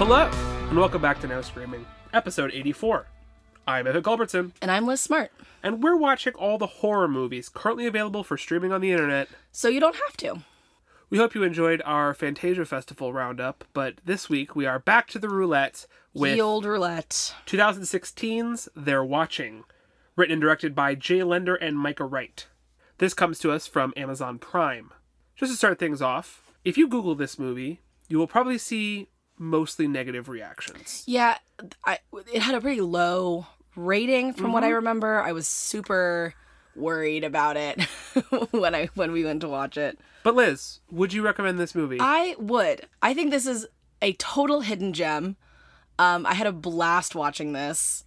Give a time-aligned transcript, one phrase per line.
[0.00, 0.30] Hello,
[0.70, 1.84] and welcome back to Now Screaming,
[2.14, 3.04] episode 84.
[3.68, 5.30] I'm Evan Culbertson, And I'm Liz Smart.
[5.62, 9.28] and we're watching all the horror movies currently available for streaming on the internet.
[9.52, 10.40] So you don't have to.
[11.10, 15.18] We hope you enjoyed our Fantasia Festival roundup, but this week we are back to
[15.18, 17.34] the roulette with the old roulette.
[17.46, 19.64] 2016's They're Watching,
[20.16, 22.46] written and directed by Jay Lender and Micah Wright.
[22.96, 24.92] This comes to us from Amazon Prime.
[25.36, 29.08] Just to start things off, if you Google this movie, you will probably see
[29.40, 31.02] mostly negative reactions.
[31.06, 31.38] Yeah,
[31.84, 31.98] I,
[32.32, 35.20] it had a pretty low rating from what I remember.
[35.20, 36.34] I was super
[36.76, 37.82] worried about it
[38.50, 39.98] when I when we went to watch it.
[40.22, 41.98] But Liz, would you recommend this movie?
[41.98, 42.86] I would.
[43.02, 43.66] I think this is
[44.02, 45.36] a total hidden gem.
[45.98, 48.04] Um, I had a blast watching this.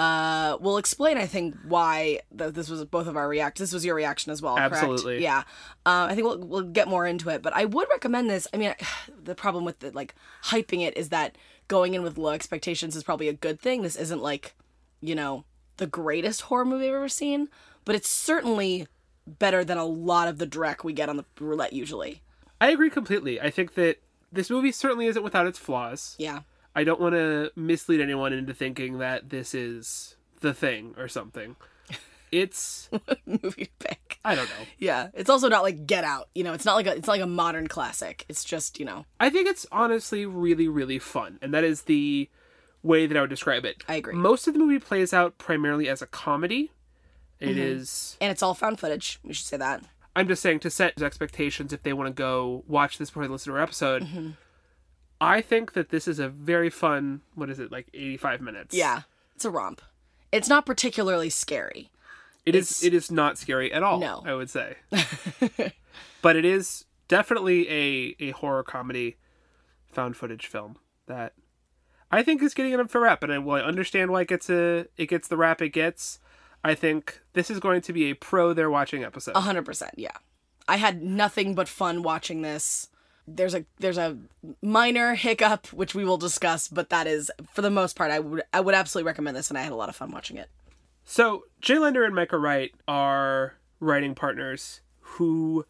[0.00, 3.58] Uh, we'll explain, I think, why th- this was both of our react.
[3.58, 4.76] This was your reaction as well, correct?
[4.76, 5.22] Absolutely.
[5.22, 5.40] Yeah.
[5.84, 8.48] Uh, I think we'll we'll get more into it, but I would recommend this.
[8.54, 8.74] I mean,
[9.22, 11.36] the problem with the, like hyping it is that
[11.68, 13.82] going in with low expectations is probably a good thing.
[13.82, 14.54] This isn't like,
[15.02, 15.44] you know,
[15.76, 17.50] the greatest horror movie I've ever seen,
[17.84, 18.86] but it's certainly
[19.26, 22.22] better than a lot of the dreck we get on the roulette usually.
[22.58, 23.38] I agree completely.
[23.38, 23.98] I think that
[24.32, 26.16] this movie certainly isn't without its flaws.
[26.18, 26.40] Yeah.
[26.74, 31.56] I don't want to mislead anyone into thinking that this is the thing or something.
[32.32, 32.88] It's
[33.26, 34.20] movie to pick.
[34.24, 34.64] I don't know.
[34.78, 36.28] Yeah, it's also not like Get Out.
[36.32, 38.24] You know, it's not like a it's not like a modern classic.
[38.28, 39.04] It's just you know.
[39.18, 42.30] I think it's honestly really really fun, and that is the
[42.84, 43.82] way that I would describe it.
[43.88, 44.14] I agree.
[44.14, 46.70] Most of the movie plays out primarily as a comedy.
[47.40, 47.58] It Mm-hmm.
[47.58, 48.16] is.
[48.20, 49.18] And it's all found footage.
[49.24, 49.82] We should say that.
[50.14, 53.28] I'm just saying to set expectations if they want to go watch this before they
[53.32, 54.04] listen to our episode.
[54.04, 54.30] Mm-hmm.
[55.20, 57.20] I think that this is a very fun.
[57.34, 57.88] What is it like?
[57.92, 58.74] 85 minutes.
[58.74, 59.02] Yeah,
[59.34, 59.82] it's a romp.
[60.32, 61.90] It's not particularly scary.
[62.46, 62.82] It is.
[62.82, 64.00] It is not scary at all.
[64.00, 64.22] No.
[64.24, 64.76] I would say,
[66.22, 69.16] but it is definitely a a horror comedy,
[69.86, 70.76] found footage film
[71.06, 71.34] that
[72.10, 74.48] I think is getting an unfair rap, and I, well, I understand why it gets
[74.48, 76.18] a it gets the rap it gets.
[76.64, 79.36] I think this is going to be a pro they're watching episode.
[79.36, 79.92] A hundred percent.
[79.96, 80.16] Yeah,
[80.66, 82.88] I had nothing but fun watching this.
[83.32, 84.18] There's a there's a
[84.62, 88.42] minor hiccup which we will discuss, but that is for the most part I would
[88.52, 90.48] I would absolutely recommend this, and I had a lot of fun watching it.
[91.04, 95.64] So Jay Lender and Micah Wright are writing partners who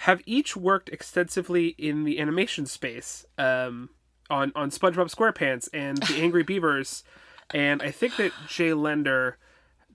[0.00, 3.90] have each worked extensively in the animation space um,
[4.28, 7.04] on on SpongeBob SquarePants and the Angry Beavers,
[7.50, 9.38] and I think that Jay Lender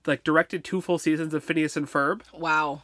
[0.06, 2.22] like directed two full seasons of Phineas and Ferb.
[2.32, 2.82] Wow,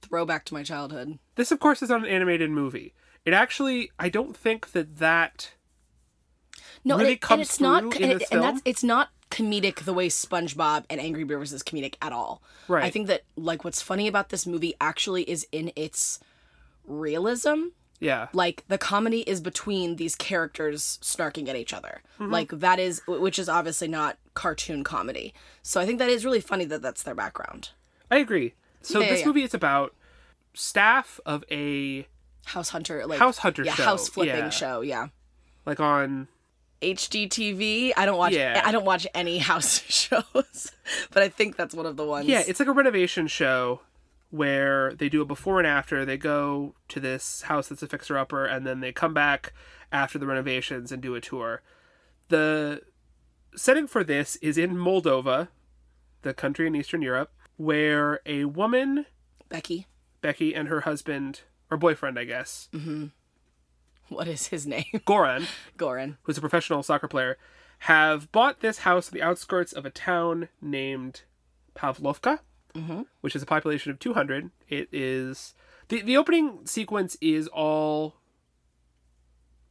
[0.00, 1.18] throwback to my childhood.
[1.36, 2.94] This, of course, is not an animated movie.
[3.24, 5.52] It actually, I don't think that that
[6.84, 9.10] No, really and, it, comes and it's not, in and, it- and that's it's not
[9.30, 12.42] comedic the way SpongeBob and Angry Beavers is comedic at all.
[12.68, 12.84] Right.
[12.84, 16.20] I think that like what's funny about this movie actually is in its
[16.84, 17.68] realism.
[18.00, 22.02] yeah Like the comedy is between these characters snarking at each other.
[22.20, 22.32] Mm-hmm.
[22.32, 25.32] Like that is which is obviously not cartoon comedy.
[25.62, 27.70] So I think that is really funny that that's their background.
[28.10, 28.54] I agree.
[28.82, 29.26] So yeah, this yeah.
[29.28, 29.94] movie is about
[30.52, 32.06] staff of a
[32.44, 33.84] House Hunter like House Hunter yeah, show.
[33.84, 34.50] house flipping Yeah.
[34.50, 35.08] show, yeah.
[35.64, 36.28] like on
[36.80, 37.92] HGTV.
[37.96, 38.62] I don't watch Yeah.
[38.64, 40.72] I don't watch any house shows,
[41.10, 42.26] but I think that's one of the ones.
[42.26, 43.80] Yeah, it's like a renovation show
[44.30, 46.04] where they do a before and after.
[46.04, 49.52] They go to this house that's a fixer upper, and then they come back
[49.92, 51.62] after the renovations and do a tour.
[52.28, 52.82] The
[53.54, 55.48] setting for this is in Moldova,
[56.22, 59.06] the country in Eastern Europe, where a woman,
[59.48, 59.86] Becky.
[60.22, 63.06] Becky, and her husband, or boyfriend, I guess, mm-hmm.
[64.08, 64.84] What is his name?
[65.06, 65.46] Goran,
[65.78, 66.16] Goran.
[66.24, 67.38] who's a professional soccer player,
[67.80, 71.22] have bought this house on the outskirts of a town named
[71.74, 72.40] Pavlovka,
[72.74, 73.02] mm-hmm.
[73.22, 74.50] which is a population of 200.
[74.68, 75.54] It is
[75.88, 78.16] the the opening sequence is all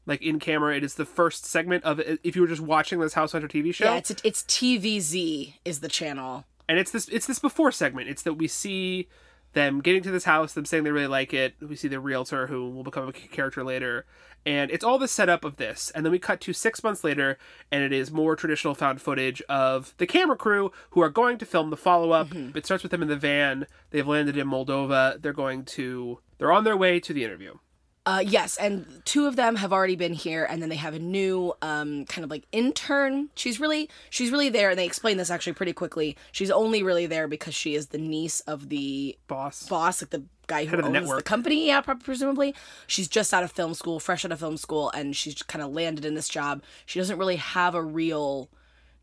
[0.07, 0.75] like in camera.
[0.75, 2.19] It is the first segment of it.
[2.23, 5.81] If you were just watching this House Hunter TV show, Yeah, it's it's TVZ is
[5.81, 6.46] the channel.
[6.67, 8.09] and it's this it's this before segment.
[8.09, 9.08] It's that we see
[9.53, 11.56] them getting to this house, them saying they really like it.
[11.59, 14.06] We see the realtor who will become a character later,
[14.46, 15.92] and it's all the setup of this.
[15.94, 17.38] And then we cut to six months later,
[17.72, 21.46] and it is more traditional found footage of the camera crew who are going to
[21.46, 22.30] film the follow up.
[22.30, 22.58] Mm-hmm.
[22.58, 23.68] It starts with them in the van.
[23.92, 25.22] They've landed in Moldova.
[25.22, 27.56] They're going to they're on their way to the interview.
[28.03, 31.00] Uh, yes, and two of them have already been here, and then they have a
[31.00, 33.30] new um, kind of like intern.
[33.36, 36.18] She's really she's really there, and they explain this actually pretty quickly.
[36.32, 39.68] She's only really there because she is the niece of the Boss.
[39.68, 41.26] boss, like the guy who Head of owns the the, network.
[41.26, 41.68] company.
[41.68, 42.56] Yeah, prob- presumably.
[42.88, 45.72] She's just out of film school, fresh out of film school, and she's kind of
[45.72, 46.64] landed in this job.
[46.88, 48.50] She doesn't really have a real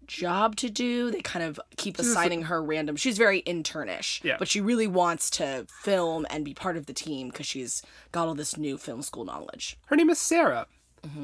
[0.09, 1.11] job to do.
[1.13, 2.97] They kind of keep assigning her random.
[2.97, 4.37] She's very internish, Yeah.
[4.39, 8.27] but she really wants to film and be part of the team because she's got
[8.27, 9.79] all this new film school knowledge.
[9.87, 10.67] Her name is Sarah.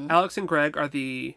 [0.09, 1.35] Alex and Greg are the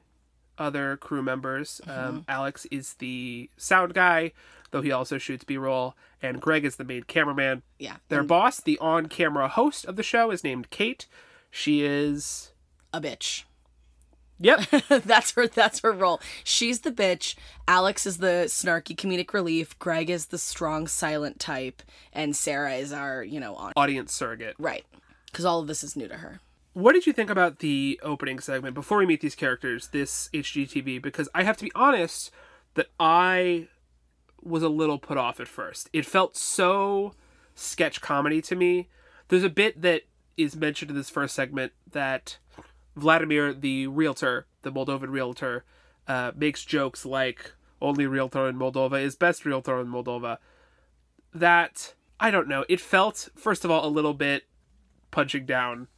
[0.57, 1.81] other crew members.
[1.87, 4.33] Um, Alex is the sound guy,
[4.71, 7.63] though he also shoots B roll, and Greg is the main cameraman.
[7.79, 7.97] Yeah.
[8.09, 11.07] Their boss, the on camera host of the show, is named Kate.
[11.51, 12.53] She is.
[12.93, 13.45] a bitch.
[14.41, 14.61] Yep.
[15.05, 16.21] that's her that's her role.
[16.45, 17.35] She's the bitch.
[17.67, 19.79] Alex is the snarky comedic relief.
[19.79, 21.83] Greg is the strong silent type
[22.13, 24.55] and Sarah is our, you know, on audience surrogate.
[24.59, 24.85] right.
[25.33, 26.41] Cuz all of this is new to her.
[26.73, 31.03] What did you think about the opening segment before we meet these characters, this HGTV?
[31.03, 32.31] Because I have to be honest
[32.75, 33.67] that I
[34.43, 35.91] was a little put off at first.
[35.93, 37.15] It felt so
[37.57, 38.89] sketch comedy to me.
[39.27, 40.03] There's a bit that
[40.37, 42.39] is mentioned in this first segment that
[42.99, 45.65] Vladimir, the realtor, the Moldovan realtor,
[46.07, 50.39] uh, makes jokes like only realtor in Moldova is best realtor in Moldova.
[51.35, 52.65] That I don't know.
[52.69, 54.45] It felt first of all a little bit
[55.11, 55.89] punching down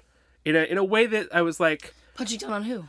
[0.45, 2.85] in a in a way that I was like Punching down on who?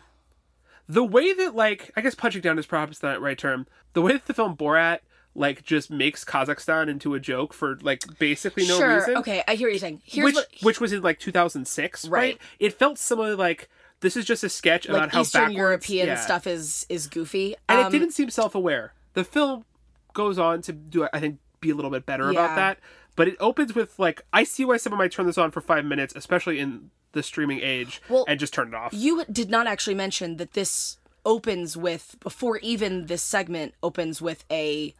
[0.87, 3.67] the way that like I guess punching down is perhaps not the right term.
[3.93, 4.99] The way that the film Borat
[5.33, 8.95] like just makes Kazakhstan into a joke for like basically no sure.
[8.95, 9.17] reason.
[9.17, 10.01] Okay, I hear what you're saying.
[10.03, 12.11] Here's which what which was in like 2006, right?
[12.11, 12.37] Right.
[12.59, 13.69] It felt similarly like
[14.01, 16.15] this is just a sketch about like how Eastern European yeah.
[16.15, 17.56] stuff is is goofy.
[17.69, 18.94] and Um, it didn't seem self-aware.
[19.13, 19.65] The film
[20.13, 22.80] goes on to do I think be a little bit better about that,
[23.15, 25.86] but it opens with like I see why someone might turn this on for 5
[25.86, 28.94] minutes, especially in the streaming age Well, and just turn it off.
[28.94, 34.44] You did not actually mention that this opens with before even this segment opens with
[34.50, 34.95] a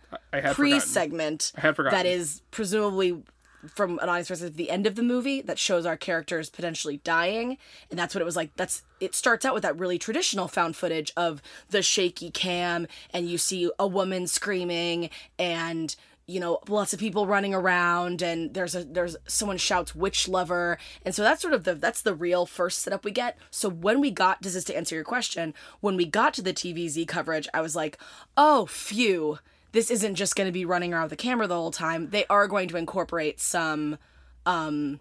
[0.54, 1.98] pre-segment I had forgotten.
[1.98, 3.24] that is presumably
[3.68, 7.58] from an audience perspective the end of the movie that shows our characters potentially dying.
[7.90, 8.56] And that's what it was like.
[8.56, 13.30] That's it starts out with that really traditional found footage of the shaky cam and
[13.30, 15.10] you see a woman screaming
[15.40, 15.96] and
[16.28, 20.78] you know lots of people running around and there's a there's someone shouts witch lover.
[21.06, 23.38] And so that's sort of the that's the real first setup we get.
[23.50, 25.54] So when we got this is to answer your question?
[25.80, 27.98] When we got to the tvz coverage i was like
[28.38, 29.40] oh phew
[29.74, 32.26] this isn't just going to be running around with the camera the whole time they
[32.30, 33.98] are going to incorporate some
[34.46, 35.00] um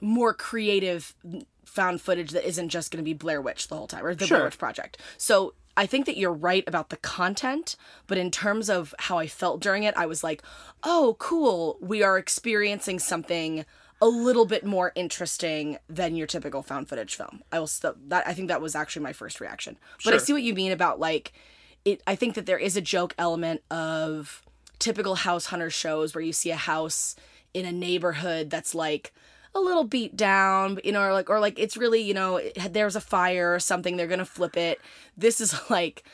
[0.00, 1.14] more creative
[1.64, 4.26] found footage that isn't just going to be Blair Witch the whole time or the
[4.26, 4.38] Sure.
[4.38, 4.98] Blair Witch Project.
[5.18, 7.76] So I think that you're right about the content,
[8.06, 10.42] but in terms of how I felt during it, I was like,
[10.82, 11.76] oh, cool.
[11.80, 13.66] We are experiencing something
[14.00, 17.42] a little bit more interesting than your typical found footage film.
[17.52, 19.78] I will st- that I think that was actually my first reaction.
[20.04, 21.32] But I see what you mean about like
[21.86, 24.42] it I think that there is a joke element of
[24.78, 27.16] typical house hunter shows where you see a house
[27.54, 29.14] in a neighborhood that's like
[29.54, 32.74] a little beat down, you know, or like or like it's really, you know, it-
[32.74, 34.78] there's a fire or something, they're going to flip it.
[35.16, 36.04] This is like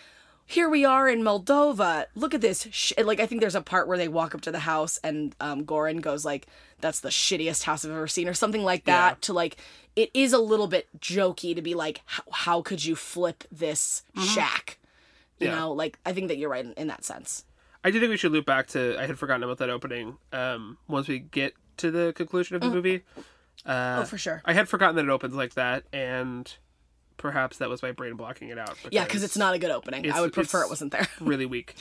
[0.44, 2.06] here we are in Moldova.
[2.14, 2.68] Look at this.
[2.70, 2.92] Sh-.
[3.02, 5.64] Like I think there's a part where they walk up to the house and um,
[5.64, 6.46] Goran goes like,
[6.80, 9.10] "That's the shittiest house I've ever seen," or something like that.
[9.12, 9.16] Yeah.
[9.22, 9.56] To like,
[9.96, 14.02] it is a little bit jokey to be like, "How, how could you flip this
[14.22, 14.78] shack?"
[15.42, 15.58] You Yeah.
[15.58, 17.44] know, like I think that you're right in, in that sense.
[17.84, 18.96] I do think we should loop back to.
[19.00, 20.16] I had forgotten about that opening.
[20.32, 23.02] Um, once we get to the conclusion of the movie,
[23.66, 24.40] uh, oh, for sure.
[24.44, 26.52] I had forgotten that it opens like that, and
[27.16, 28.76] perhaps that was my brain blocking it out.
[28.90, 30.10] Yeah, because it's not a good opening.
[30.12, 31.08] I would prefer it wasn't there.
[31.20, 31.74] really weak.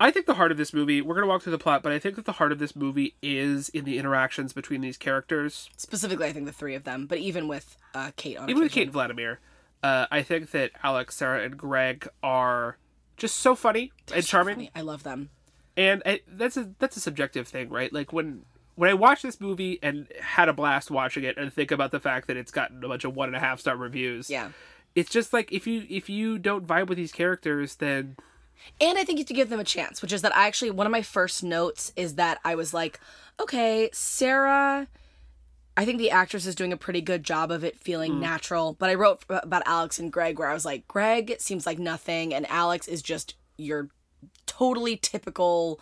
[0.00, 1.00] I think the heart of this movie.
[1.00, 3.14] We're gonna walk through the plot, but I think that the heart of this movie
[3.22, 5.70] is in the interactions between these characters.
[5.76, 8.72] Specifically, I think the three of them, but even with uh, Kate on Even with
[8.72, 9.38] Kate and Vladimir,
[9.84, 12.78] uh, I think that Alex, Sarah, and Greg are
[13.16, 14.56] just so funny and charming.
[14.56, 14.70] Funny.
[14.74, 15.28] I love them.
[15.76, 17.92] and I, that's a that's a subjective thing, right?
[17.92, 18.42] Like when
[18.76, 22.00] when I watched this movie and had a blast watching it, and think about the
[22.00, 24.28] fact that it's gotten a bunch of one and a half star reviews.
[24.30, 24.48] Yeah.
[24.96, 28.16] it's just like if you if you don't vibe with these characters, then
[28.80, 30.70] And I think you have to give them a chance, which is that I actually,
[30.70, 32.98] one of my first notes is that I was like,
[33.38, 34.88] okay, Sarah,
[35.76, 38.74] I think the actress is doing a pretty good job of it feeling natural.
[38.78, 42.32] But I wrote about Alex and Greg where I was like, Greg seems like nothing,
[42.32, 43.88] and Alex is just your
[44.46, 45.80] totally typical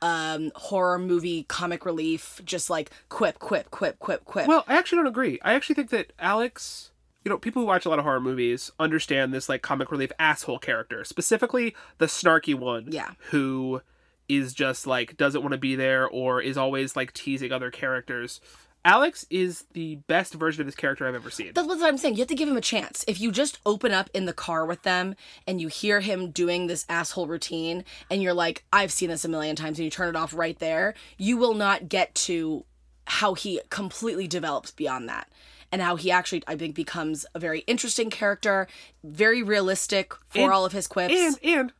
[0.00, 4.98] um horror movie comic relief just like quip quip quip quip quip well, I actually
[4.98, 5.38] don't agree.
[5.42, 6.90] I actually think that Alex.
[7.24, 10.10] You know, people who watch a lot of horror movies understand this like comic relief
[10.18, 12.88] asshole character, specifically the snarky one.
[12.90, 13.10] Yeah.
[13.30, 13.80] Who
[14.28, 18.40] is just like doesn't want to be there or is always like teasing other characters.
[18.84, 21.52] Alex is the best version of this character I've ever seen.
[21.54, 22.14] That's what I'm saying.
[22.14, 23.04] You have to give him a chance.
[23.06, 25.14] If you just open up in the car with them
[25.46, 29.28] and you hear him doing this asshole routine and you're like, I've seen this a
[29.28, 32.64] million times, and you turn it off right there, you will not get to
[33.06, 35.28] how he completely develops beyond that.
[35.70, 38.66] And how he actually, I think, becomes a very interesting character,
[39.04, 41.14] very realistic for And- all of his quips.
[41.14, 41.72] and and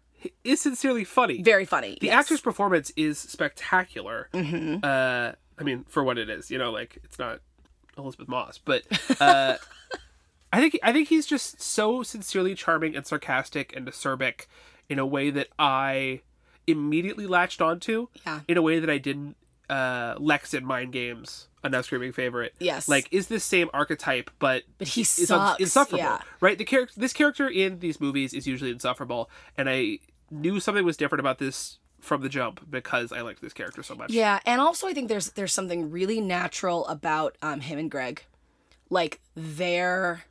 [0.44, 1.42] is sincerely funny.
[1.42, 1.98] very funny.
[2.00, 2.14] the yes.
[2.20, 4.28] actor's performance is spectacular.
[4.32, 4.76] Mm-hmm.
[4.82, 5.32] Uh,
[5.62, 7.38] I mean, for what it is, you know, like it's not
[7.96, 8.82] Elisabeth Moss, but
[9.20, 9.56] uh,
[10.52, 14.46] I think I think he's just so sincerely charming and sarcastic and acerbic
[14.88, 16.20] in a way that I
[16.66, 18.08] immediately latched onto.
[18.26, 18.40] Yeah.
[18.48, 19.36] In a way that I didn't
[19.70, 22.54] uh Lex in Mind Games, a now screaming favorite.
[22.58, 22.88] Yes.
[22.88, 25.98] Like is this same archetype but But he is sucks, insufferable.
[26.04, 26.20] yeah.
[26.40, 26.58] Right?
[26.58, 30.00] The character this character in these movies is usually insufferable and I
[30.30, 33.94] knew something was different about this from the jump because I liked this character so
[33.94, 34.10] much.
[34.10, 38.24] Yeah, and also I think there's there's something really natural about um, him and Greg,
[38.90, 40.24] like their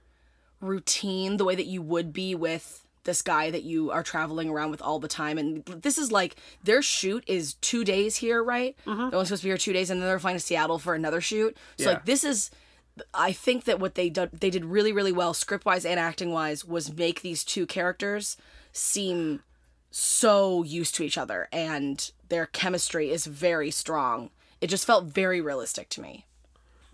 [0.59, 4.69] routine, the way that you would be with this guy that you are traveling around
[4.69, 5.39] with all the time.
[5.39, 8.75] And this is like their shoot is two days here, right?
[8.85, 10.93] They're only supposed to be here two days, and then they're flying to Seattle for
[10.93, 11.57] another shoot.
[11.77, 11.89] So Yeah.
[11.93, 12.51] like this is.
[13.13, 16.33] I think that what they did they did really really well script wise and acting
[16.33, 18.35] wise was make these two characters
[18.73, 19.41] seem
[19.91, 24.29] so used to each other and their chemistry is very strong.
[24.61, 26.25] It just felt very realistic to me.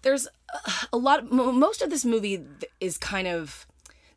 [0.02, 2.44] There's uh, a lot most of this movie
[2.80, 3.68] is kind of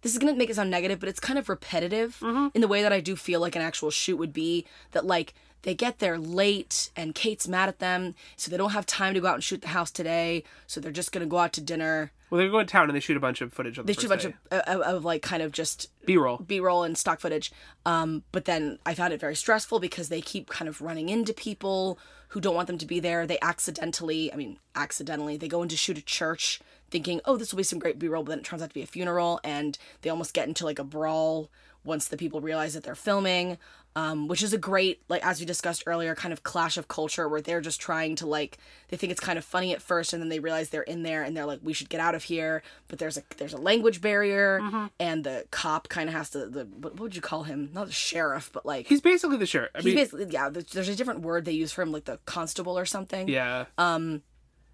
[0.03, 2.23] this is going to make it sound negative, but it's kind of repetitive
[2.55, 5.35] in the way that I do feel like an actual shoot would be that like
[5.63, 9.21] they get there late and Kate's mad at them, so they don't have time to
[9.21, 11.61] go out and shoot the house today, so they're just going to go out to
[11.61, 12.13] dinner.
[12.31, 14.01] Well, they go in town and they shoot a bunch of footage on the They
[14.01, 16.39] shoot a bunch of, of, of like kind of just B-roll.
[16.39, 17.53] b-roll and stock footage
[17.85, 21.33] um, but then i found it very stressful because they keep kind of running into
[21.33, 21.99] people
[22.29, 25.69] who don't want them to be there they accidentally i mean accidentally they go in
[25.69, 28.45] to shoot a church thinking oh this will be some great b-roll but then it
[28.45, 31.51] turns out to be a funeral and they almost get into like a brawl
[31.85, 33.57] once the people realize that they're filming
[33.97, 37.29] um, which is a great like as we discussed earlier kind of clash of culture
[37.29, 38.57] where they're just trying to like
[38.89, 41.23] they think it's kind of funny at first and then they realize they're in there
[41.23, 44.01] and they're like we should get out of here but there's a there's a language
[44.01, 44.61] barrier
[45.01, 47.93] and the cop kind of has to the what, would you call him not the
[47.93, 49.71] sheriff but like He's basically the sheriff.
[49.75, 52.19] I he's mean, basically yeah there's, a different word they use for him like the
[52.27, 53.65] constable or something yeah.
[53.77, 54.23] Um,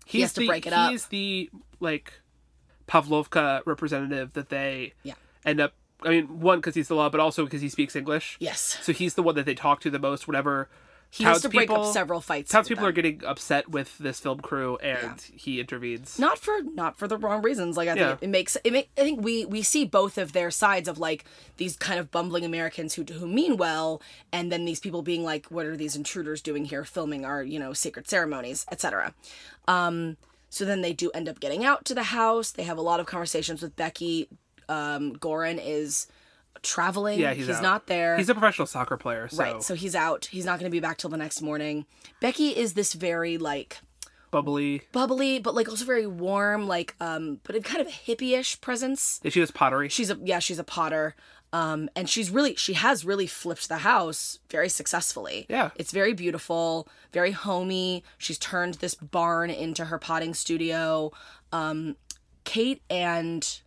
[0.04, 0.90] he's has to the, break it up.
[0.90, 1.48] He's the
[1.80, 2.12] like
[2.86, 5.14] Pavlovka representative that they Yeah.
[5.44, 5.72] end up.
[6.06, 8.36] I mean, one because he's the law, but also because he speaks English.
[8.40, 10.68] yes So he's the one that they talk to the most whenever
[11.08, 12.88] he has to break up several fights townspeople them.
[12.88, 16.18] are getting upset with this film crew, and he intervenes.
[16.18, 18.12] not for not for the wrong reasons like i think Yeah.
[18.14, 20.98] it, it makes it make, i think we we see both of their sides of
[20.98, 21.24] like
[21.58, 25.46] these kind of bumbling americans who who mean well and then these people being like
[25.46, 29.14] what are these intruders doing here filming our you know sacred ceremonies etc
[29.68, 30.16] um
[30.50, 32.98] so then they do end up getting out to the house they have a lot
[33.00, 34.28] of conversations with becky
[34.68, 36.06] um goran is
[36.62, 37.18] traveling.
[37.18, 37.62] Yeah, he's, out.
[37.62, 38.16] not there.
[38.16, 40.26] He's a professional soccer player, so, right so he's out.
[40.26, 41.86] He's not going to be back till the next morning.
[42.20, 43.78] Becky is this very like
[44.30, 44.82] bubbly.
[44.92, 49.20] bubbly but like also very warm like um but in kind of a hippie-ish presence.
[49.22, 49.88] And she does pottery.
[49.88, 51.14] she's a yeah she's a potter.
[51.52, 55.46] Um and she's really she has really flipped the house very successfully.
[55.48, 55.70] Yeah.
[55.76, 58.02] it's very beautiful very homey.
[58.18, 61.12] She's turned this barn into her potting studio.
[61.52, 61.96] Um
[62.44, 63.60] kate and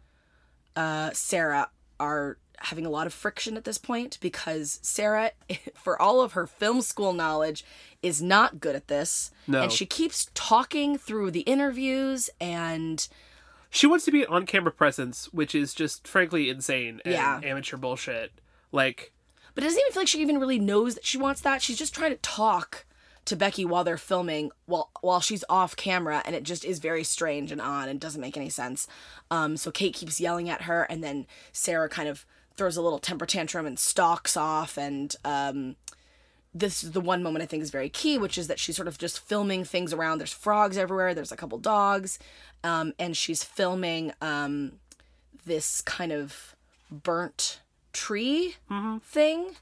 [0.79, 1.69] uh sarah
[1.99, 5.31] are having a lot of friction at this point because sarah
[5.75, 7.63] for all of her film school knowledge
[8.01, 9.63] is not good at this No.
[9.63, 13.07] and she keeps talking through the interviews and
[13.69, 17.39] She wants to be an on-camera presence, which is just frankly insane and Yeah.
[17.43, 18.31] amateur bullshit.
[18.71, 19.11] Like,
[19.53, 21.61] But it doesn't even feel like she even really knows that she wants that.
[21.61, 22.85] She's just trying to talk
[23.29, 27.03] to Becky while they're filming, while while she's off camera, and it just is very
[27.03, 28.87] strange and odd and doesn't make any sense.
[29.31, 32.25] Um, so Kate keeps yelling at her, and then Sarah kind of
[32.57, 34.77] throws a little temper tantrum and stalks off.
[34.77, 35.77] And um,
[36.53, 38.87] this is the one moment I think is very key, which is that she's sort
[38.87, 40.17] of just filming things around.
[40.17, 41.13] There's frogs everywhere.
[41.13, 42.19] There's a couple dogs,
[42.63, 44.73] um, and she's filming um,
[45.45, 46.55] this kind of
[46.91, 47.61] burnt
[47.93, 48.55] tree
[49.03, 49.55] thing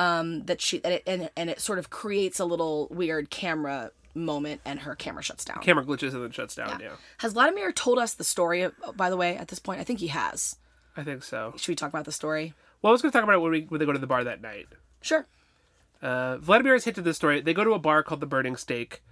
[0.00, 3.90] um, that she and it, and, and it sort of creates a little weird camera
[4.14, 5.60] moment and her camera shuts down.
[5.62, 6.80] camera glitches and then shuts down.
[6.80, 9.80] Yeah, Has Vladimir told us the story, uh, by the way, at this point?
[9.80, 10.56] I think he has.
[10.96, 11.52] I think so.
[11.56, 12.54] Should we talk about the story?
[12.82, 14.06] Well, I was going to talk about it when we when they go to the
[14.08, 14.66] bar that night.
[15.02, 15.26] Sure.
[16.02, 17.40] Uh, Vladimir has hinted this story.
[17.42, 19.02] They go to a bar called the Burning Steak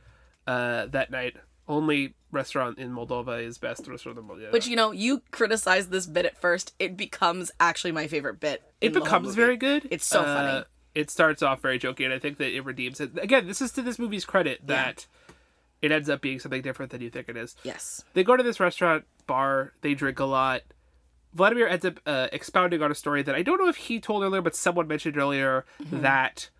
[0.47, 1.37] uh, that night.
[1.69, 4.53] Only restaurant in Moldova is best restaurant in Moldova.
[4.53, 6.75] Which, you know, you criticized this bit at first.
[6.79, 8.63] It becomes actually my favorite bit.
[8.81, 9.87] it in the whole becomes very good.
[9.91, 10.65] It's so Uh, funny.
[10.95, 13.17] It starts off very jokey, and I think that it redeems it.
[13.19, 15.07] Again, this is to this movie's credit that
[15.81, 17.55] it ends up being something different than you think it is.
[17.63, 18.03] Yes.
[18.15, 19.73] They go to this restaurant bar.
[19.83, 20.63] They drink a lot.
[21.35, 24.25] Vladimir ends up uh, expounding on a story that I don't know if he told
[24.25, 26.01] earlier, but someone mentioned earlier Mm-hmm.
[26.03, 26.51] that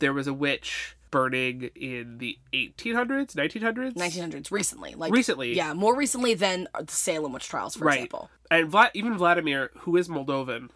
[0.00, 4.94] there was a witch burning in the 1800s, 1900s, 1900s, recently.
[4.94, 5.54] like Recently.
[5.54, 7.96] Yeah, more recently than the Salem witch trials, for right?
[7.98, 8.28] example.
[8.50, 10.70] And Vla- even Vladimir, who is Moldovan,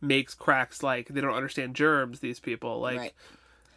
[0.00, 2.20] makes cracks like they don't understand germs.
[2.20, 3.12] These people, like, Right.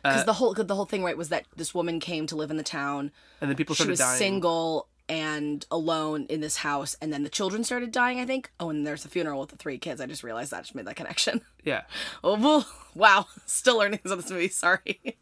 [0.04, 2.50] Uh, Because the whole the whole thing, right, was that this woman came to live
[2.52, 3.12] in the town.
[3.40, 4.18] and then people started She was dying.
[4.18, 8.20] single and alone in this house, and then the children started dying.
[8.20, 8.50] I think.
[8.60, 10.00] Oh, and there's the funeral with the three kids.
[10.02, 10.58] I just realized that.
[10.58, 11.42] I just made that connection.
[11.64, 11.84] Yeah.
[12.24, 13.28] Oh wow!
[13.46, 14.48] Still learning on this movie.
[14.48, 15.18] Sorry.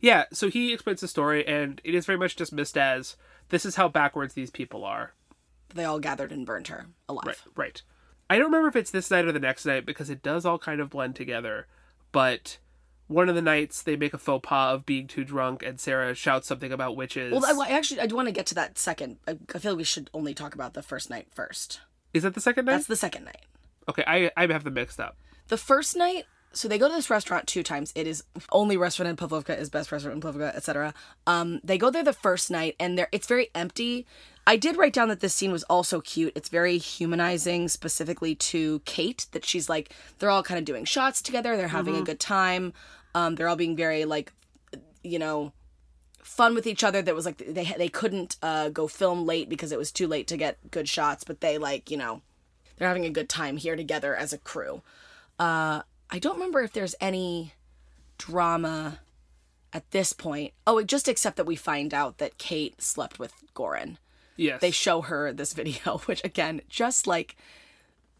[0.00, 3.16] Yeah, so he explains the story, and it is very much dismissed as
[3.48, 5.14] this is how backwards these people are.
[5.74, 7.24] they all gathered and burned her alive.
[7.26, 7.82] Right, right.
[8.30, 10.58] I don't remember if it's this night or the next night because it does all
[10.58, 11.66] kind of blend together.
[12.12, 12.58] But
[13.06, 16.14] one of the nights they make a faux pas of being too drunk, and Sarah
[16.14, 17.32] shouts something about witches.
[17.32, 19.16] Well, I, I actually I do want to get to that second.
[19.26, 21.80] I, I feel like we should only talk about the first night first.
[22.12, 22.72] is that the second night?
[22.72, 23.46] That's the second night.
[23.88, 25.16] Okay, I I have them mixed up.
[25.48, 27.92] The first night, so they go to this restaurant two times.
[27.94, 30.92] It is only restaurant in Pavlovka is best restaurant in Pavlovka, etc.
[31.26, 34.06] Um, they go there the first night, and there it's very empty.
[34.48, 36.32] I did write down that this scene was also cute.
[36.34, 39.26] It's very humanizing, specifically to Kate.
[39.32, 41.54] That she's like, they're all kind of doing shots together.
[41.54, 42.72] They're having a good time.
[43.14, 44.32] Um, they're all being very like,
[45.04, 45.52] you know,
[46.22, 47.02] fun with each other.
[47.02, 50.26] That was like they they couldn't uh, go film late because it was too late
[50.28, 52.22] to get good shots, but they like you know,
[52.78, 54.80] they're having a good time here together as a crew.
[55.38, 57.52] Uh, I don't remember if there's any
[58.16, 59.00] drama
[59.74, 60.54] at this point.
[60.66, 63.98] Oh, just except that we find out that Kate slept with Goran.
[64.38, 67.36] Yes, They show her this video, which again, just like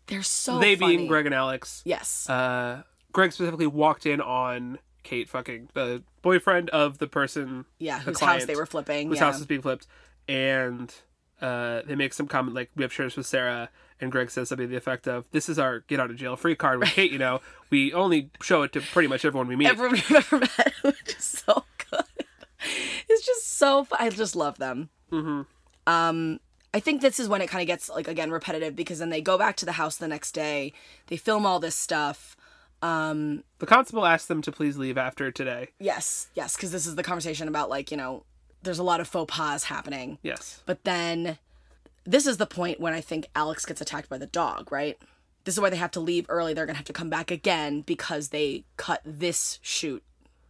[0.09, 0.97] they're so they funny.
[0.99, 1.81] being Greg and Alex.
[1.87, 2.29] Yes.
[2.29, 2.83] Uh,
[3.13, 8.17] Greg specifically walked in on Kate fucking the boyfriend of the person yeah, the whose
[8.19, 9.09] client, house they were flipping.
[9.09, 9.25] whose yeah.
[9.25, 9.87] house is being flipped,
[10.29, 10.95] and
[11.41, 13.71] uh, they make some comment like we have shares with Sarah,
[14.01, 16.37] and Greg says something to the effect of, "This is our get out of jail
[16.37, 17.13] free card with Kate.
[17.13, 20.39] You know, we only show it to pretty much everyone we meet." Everyone we've ever
[20.41, 22.05] met, which is so good.
[23.09, 23.99] It's just so fun.
[24.03, 24.91] I just love them.
[25.13, 25.47] Mhm.
[25.89, 26.41] Um,
[26.75, 29.21] I think this is when it kind of gets like again repetitive because then they
[29.23, 30.73] go back to the house the next day.
[31.07, 32.37] They film all this stuff.
[32.83, 35.69] Um, The constable asked them to please leave after today.
[35.81, 38.25] yes, yes, because this is the conversation about like you know,
[38.63, 40.19] there's a lot of faux pas happening.
[40.23, 40.63] Yes.
[40.67, 41.39] But then
[42.05, 44.99] this is the point when I think Alex gets attacked by the dog, right?
[45.45, 46.53] This is why they have to leave early.
[46.53, 50.03] They're going to have to come back again because they cut this shoot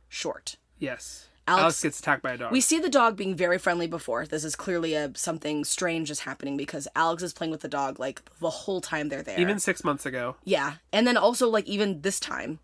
[0.08, 0.56] short.
[0.78, 1.28] Yes.
[1.48, 2.52] Alex- Alex, gets attacked by a dog.
[2.52, 4.26] We see the dog being very friendly before.
[4.26, 7.98] This is clearly a something strange is happening because Alex is playing with the dog
[7.98, 9.40] like the whole time they're there.
[9.40, 10.36] Even six months ago.
[10.44, 10.74] Yeah.
[10.92, 12.58] And then also like even this time,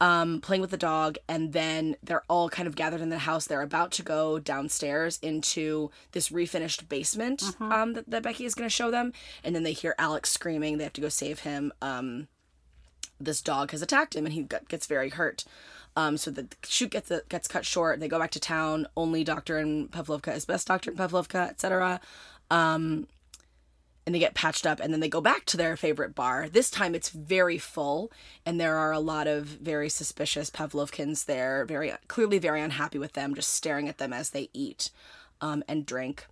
[0.00, 3.46] um, playing with the dog, and then they're all kind of gathered in the house.
[3.46, 8.68] They're about to go downstairs into this refinished basement um, that, that Becky is going
[8.68, 10.78] to show them, and then they hear Alex screaming.
[10.78, 11.72] They have to go save him.
[11.80, 12.28] Um,
[13.20, 15.44] this dog has attacked him, and he gets very hurt.
[15.96, 18.00] Um, so the shoot gets gets cut short.
[18.00, 18.86] They go back to town.
[18.96, 22.00] Only doctor in Pavlovka is best doctor in Pavlovka, etc
[24.06, 26.48] and they get patched up and then they go back to their favorite bar.
[26.48, 28.12] This time it's very full
[28.44, 33.14] and there are a lot of very suspicious Pavlovkins there, very clearly very unhappy with
[33.14, 34.90] them, just staring at them as they eat
[35.40, 36.26] um, and drink.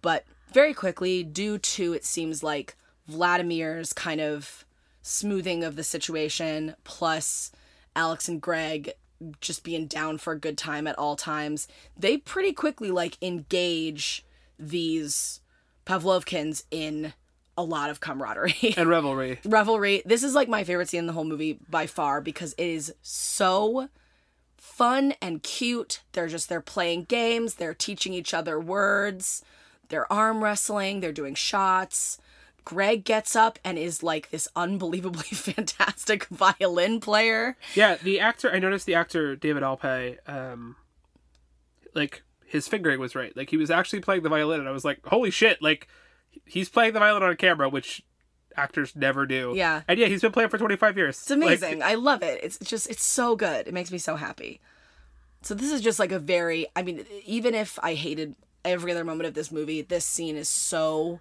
[0.00, 2.74] But very quickly, due to it seems like
[3.06, 4.64] Vladimir's kind of
[5.02, 7.52] smoothing of the situation, plus
[7.96, 8.92] Alex and Greg
[9.40, 14.24] just being down for a good time at all times, they pretty quickly like engage
[14.58, 15.40] these
[15.84, 17.12] Pavlovkins in
[17.56, 18.54] a lot of camaraderie.
[18.76, 19.40] And revelry.
[19.44, 20.02] Revelry.
[20.06, 22.94] This is like my favorite scene in the whole movie by far because it is
[23.02, 23.88] so
[24.56, 26.00] fun and cute.
[26.12, 29.42] They're just they're playing games, they're teaching each other words,
[29.88, 32.18] they're arm wrestling, they're doing shots.
[32.64, 37.56] Greg gets up and is like this unbelievably fantastic violin player.
[37.74, 38.50] Yeah, the actor.
[38.52, 40.18] I noticed the actor David Alpay.
[40.28, 40.76] Um,
[41.94, 43.36] like his fingering was right.
[43.36, 45.88] Like he was actually playing the violin, and I was like, "Holy shit!" Like
[46.44, 48.02] he's playing the violin on camera, which
[48.56, 49.52] actors never do.
[49.56, 49.82] Yeah.
[49.88, 51.16] and yeah, he's been playing for twenty five years.
[51.18, 51.82] It's amazing.
[51.82, 52.40] I love it.
[52.42, 53.66] It's just it's so good.
[53.68, 54.60] It makes me so happy.
[55.42, 59.04] So this is just like a very I mean even if I hated every other
[59.04, 61.20] moment of this movie, this scene is so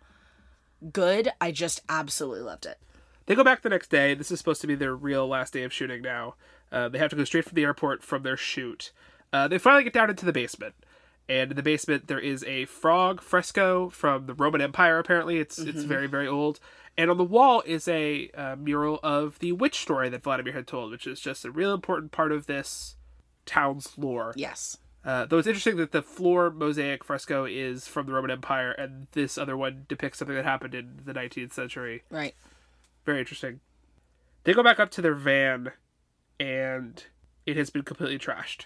[0.91, 1.31] good.
[1.39, 2.77] I just absolutely loved it.
[3.25, 4.13] They go back the next day.
[4.13, 6.35] This is supposed to be their real last day of shooting now.
[6.71, 8.91] Uh, they have to go straight from the airport from their shoot.
[9.31, 10.73] Uh, they finally get down into the basement.
[11.27, 14.97] And in the basement, there is a frog fresco from the Roman Empire.
[14.97, 16.59] Apparently, it's it's very very old.
[16.97, 20.65] And on the wall is a uh, mural of the witch story that Vladimir had
[20.65, 22.95] told, which is just a real important part of this
[23.45, 24.33] town's lore.
[24.35, 24.77] Yes.
[25.05, 29.07] Uh, though it's interesting that the floor mosaic fresco is from the Roman Empire, and
[29.13, 32.03] this other one depicts something that happened in the 19th century.
[32.09, 32.35] Right.
[33.05, 33.62] Very interesting.
[34.43, 35.71] They go back up to their van,
[36.39, 37.03] and
[37.45, 38.65] it has been completely trashed.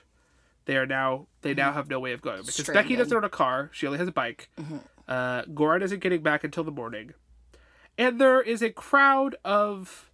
[0.66, 3.30] They are now they now have no way of going because Becky doesn't own a
[3.30, 3.70] car.
[3.74, 4.50] She only has a bike.
[5.08, 7.14] Uh, Goran isn't getting back until the morning,
[7.98, 10.10] and there is a crowd of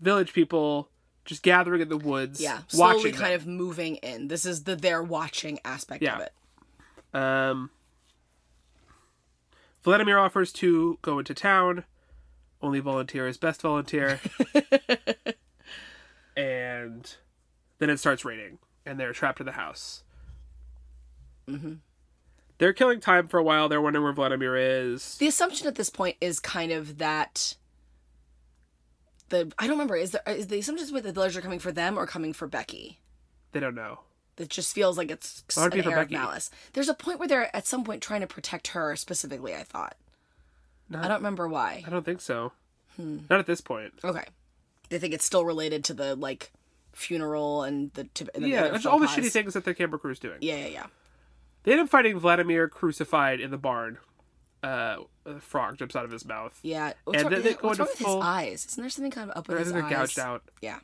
[0.00, 0.88] village people
[1.24, 2.40] just gathering in the woods.
[2.40, 2.60] Yeah.
[2.68, 3.40] Slowly watching kind them.
[3.40, 4.28] of moving in.
[4.28, 6.16] This is the they're watching aspect Yeah.
[6.16, 6.32] of it.
[7.14, 7.70] Um,
[9.82, 11.84] Vladimir offers to go into town.
[12.62, 14.20] Only volunteer is best volunteer.
[16.36, 17.16] and
[17.78, 20.02] then it starts raining, and they're trapped in the house.
[21.48, 21.74] Mm-hmm.
[22.58, 23.68] They're killing time for a while.
[23.68, 25.16] They're wondering where Vladimir is.
[25.18, 27.56] The assumption at this point is kind of that
[29.34, 31.72] the I don't remember is there is the assumption with the villagers are coming for
[31.72, 33.00] them or coming for Becky.
[33.52, 34.00] They don't know.
[34.36, 36.50] It just feels like it's an be air of malice.
[36.72, 39.54] There's a point where they're at some point trying to protect her specifically.
[39.54, 39.96] I thought.
[40.88, 41.82] Not- I don't remember why.
[41.86, 42.52] I don't think so.
[42.96, 43.18] Hmm.
[43.30, 43.92] Not at this point.
[44.04, 44.24] Okay,
[44.88, 46.52] they think it's still related to the like
[46.92, 49.98] funeral and the, t- and the Yeah, that's all the shitty things that the camera
[49.98, 50.38] crew's doing.
[50.40, 50.86] Yeah, yeah, yeah.
[51.64, 53.98] They end up finding Vladimir crucified in the barn.
[54.64, 54.96] Uh,
[55.26, 56.58] a frog jumps out of his mouth.
[56.62, 56.92] Yeah.
[57.04, 58.64] What's, And wrong, then they go into full- eyes?
[58.66, 60.14] Isn't there something kind of up with his think they're eyes?
[60.14, 60.42] gouged out.
[60.62, 60.78] Yeah.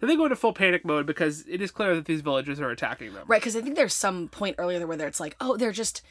[0.00, 2.70] Then they go into full panic mode because it is clear that these villagers are
[2.70, 3.24] attacking them.
[3.26, 6.02] Right, because I think there's some point earlier where it's like, oh, they're just,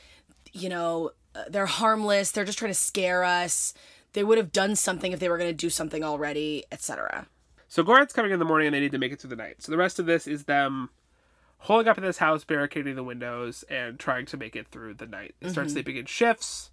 [0.54, 2.32] you know, uh, they're harmless.
[2.32, 3.74] They're just trying to scare us.
[4.14, 7.28] They would have done something if they were going to do something already, etc.
[7.68, 9.58] So Goran's coming in the morning and they need to make it through the night.
[9.62, 10.90] So the rest of this is them
[11.58, 15.08] holding up in this house, barricading the windows, and trying to make it through the
[15.08, 15.34] night.
[15.40, 15.54] They Mm-hmm.
[15.54, 16.72] start sleeping in shifts.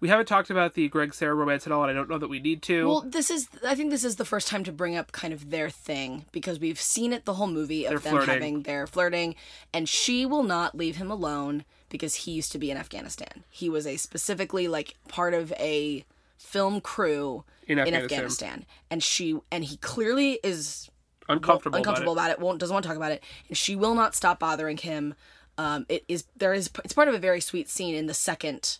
[0.00, 2.28] We haven't talked about the Greg Sarah romance at all, and I don't know that
[2.28, 2.86] we need to.
[2.88, 5.50] Well, this is, I think this is the first time to bring up kind of
[5.50, 8.34] their thing because we've seen it the whole movie of They're them flirting.
[8.34, 9.34] having their flirting,
[9.74, 13.44] and she will not leave him alone because he used to be in Afghanistan.
[13.50, 16.04] He was a specifically like part of a
[16.38, 18.04] film crew In in Afghanistan.
[18.14, 20.88] Afghanistan, and she and he clearly is
[21.28, 21.76] uncomfortable.
[21.76, 22.40] uncomfortable about about it.
[22.40, 25.14] won't doesn't want to talk about it and she will not stop bothering him
[25.58, 28.78] um it is there is it's part of a very sweet scene in the second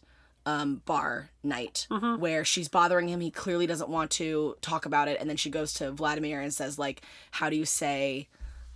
[0.50, 2.20] um bar night Mm-hmm.
[2.24, 5.50] where she's bothering him he clearly doesn't want to talk about it and then she
[5.58, 7.02] goes to vladimir and says like
[7.38, 8.28] how do you say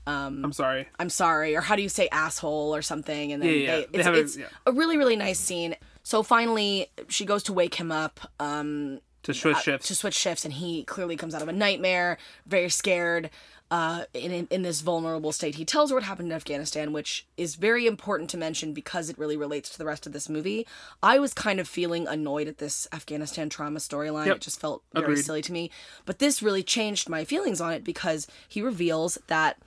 [0.06, 0.10] it.
[0.44, 0.86] I'm sorry.
[1.00, 3.80] i'm sorry or how do you say asshole or something and then Yeah, yeah, they,
[3.80, 3.86] yeah.
[3.90, 4.46] They it's, a- it's yeah.
[4.66, 9.32] a really really nice scene so finally she goes to wake him up um To
[9.32, 9.88] switch shifts.
[9.88, 13.30] to switch shifts, and he clearly comes out of a nightmare, very scared,
[13.70, 15.54] uh, in, in in this vulnerable state.
[15.56, 19.18] He tells her what happened in Afghanistan, which is very important to mention because it
[19.18, 20.66] really relates to the rest of this movie.
[21.02, 24.26] I was kind of feeling annoyed at this Afghanistan trauma storyline.
[24.26, 24.36] Yep.
[24.36, 25.22] It just felt very Agreed.
[25.24, 25.70] silly to me.
[26.04, 29.58] But this really changed my feelings on it because he reveals that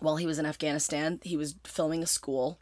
[0.00, 2.58] while he was in Afghanistan, he was filming a school.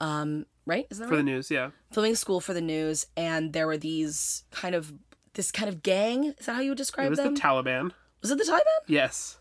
[0.00, 0.86] Um, right?
[0.90, 1.18] Isn't that for right?
[1.24, 1.70] the news, yeah.
[1.92, 4.92] filming a school for the news, and there were these kind of
[5.34, 6.24] this kind of gang.
[6.38, 7.34] Is that how you would describe It was them?
[7.34, 7.92] the Taliban.
[8.20, 8.82] was it the Taliban?
[8.88, 9.38] Yes.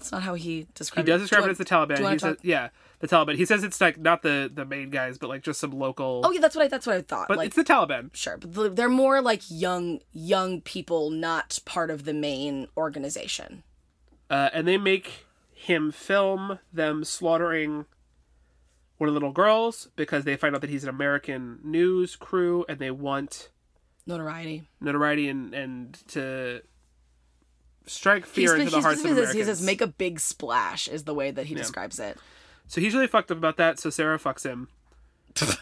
[0.00, 1.06] That's not how he describes.
[1.06, 2.10] He does describe Do it as the Taliban.
[2.10, 3.36] He says, yeah, the Taliban.
[3.36, 6.22] He says it's like not the the main guys, but like just some local.
[6.24, 6.68] Oh yeah, that's what I.
[6.68, 7.28] That's what I thought.
[7.28, 8.08] but like, it's the Taliban.
[8.14, 13.62] sure, but they're more like young young people, not part of the main organization.
[14.30, 17.84] Uh, and they make him film them slaughtering
[18.96, 22.64] one of the little girls because they find out that he's an American news crew
[22.70, 23.50] and they want
[24.06, 24.62] Notoriety.
[24.80, 26.62] notoriety and, and to
[27.90, 29.34] strike fear spe- into the hearts of Americans.
[29.34, 32.18] he says, "Make a big splash," is the way that he describes it.
[32.66, 33.78] so he's really fucked up about that.
[33.78, 34.68] So Sarah fucks him.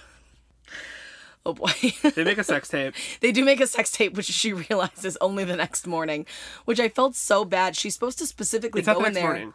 [1.47, 1.71] Oh boy.
[2.14, 2.95] They make a sex tape.
[3.21, 6.27] They do make a sex tape, which she realizes only the next morning,
[6.67, 7.75] which I felt so bad.
[7.75, 9.23] She's supposed to specifically It's go in there.
[9.23, 9.55] morning.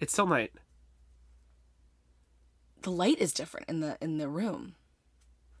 [0.00, 0.52] It's still night.
[2.82, 4.74] The light is different in the in the room.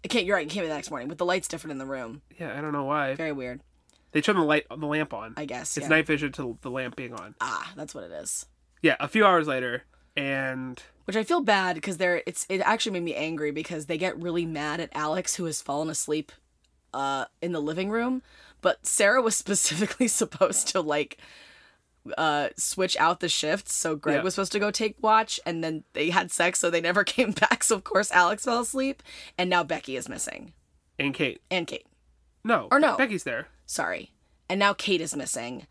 [0.04, 0.26] It can't.
[0.26, 0.46] You're right.
[0.46, 2.22] It can't be the next morning, but the light's different in the room.
[2.38, 3.14] Yeah, I don't know why.
[3.14, 3.62] Very weird.
[4.12, 5.34] They turn the light, on the lamp on.
[5.36, 5.76] I guess.
[5.76, 5.88] It's yeah.
[5.96, 7.34] night vision to the lamp being on.
[7.40, 8.46] Ah, that's what it is.
[8.82, 9.84] Yeah, a few hours later,
[10.16, 12.22] and Which I feel bad because they're.
[12.26, 12.46] It's.
[12.48, 15.88] It actually made me angry because they get really mad at Alex who has fallen
[15.88, 16.30] asleep,
[16.92, 18.22] uh, in the living room,
[18.60, 21.18] but Sarah was specifically supposed to like.
[22.18, 23.72] Uh, switch out the shifts.
[23.72, 24.22] So Greg Yeah.
[24.24, 27.30] was supposed to go take watch, and then they had sex, so they never came
[27.30, 27.62] back.
[27.62, 29.04] So of course Alex fell asleep,
[29.38, 30.52] and now Becky is missing,
[30.98, 31.40] and Kate.
[31.48, 31.86] and Kate.
[32.42, 32.96] No, Or no.
[32.96, 33.46] Becky's there.
[33.72, 34.12] Sorry,
[34.50, 35.66] and now Kate is missing.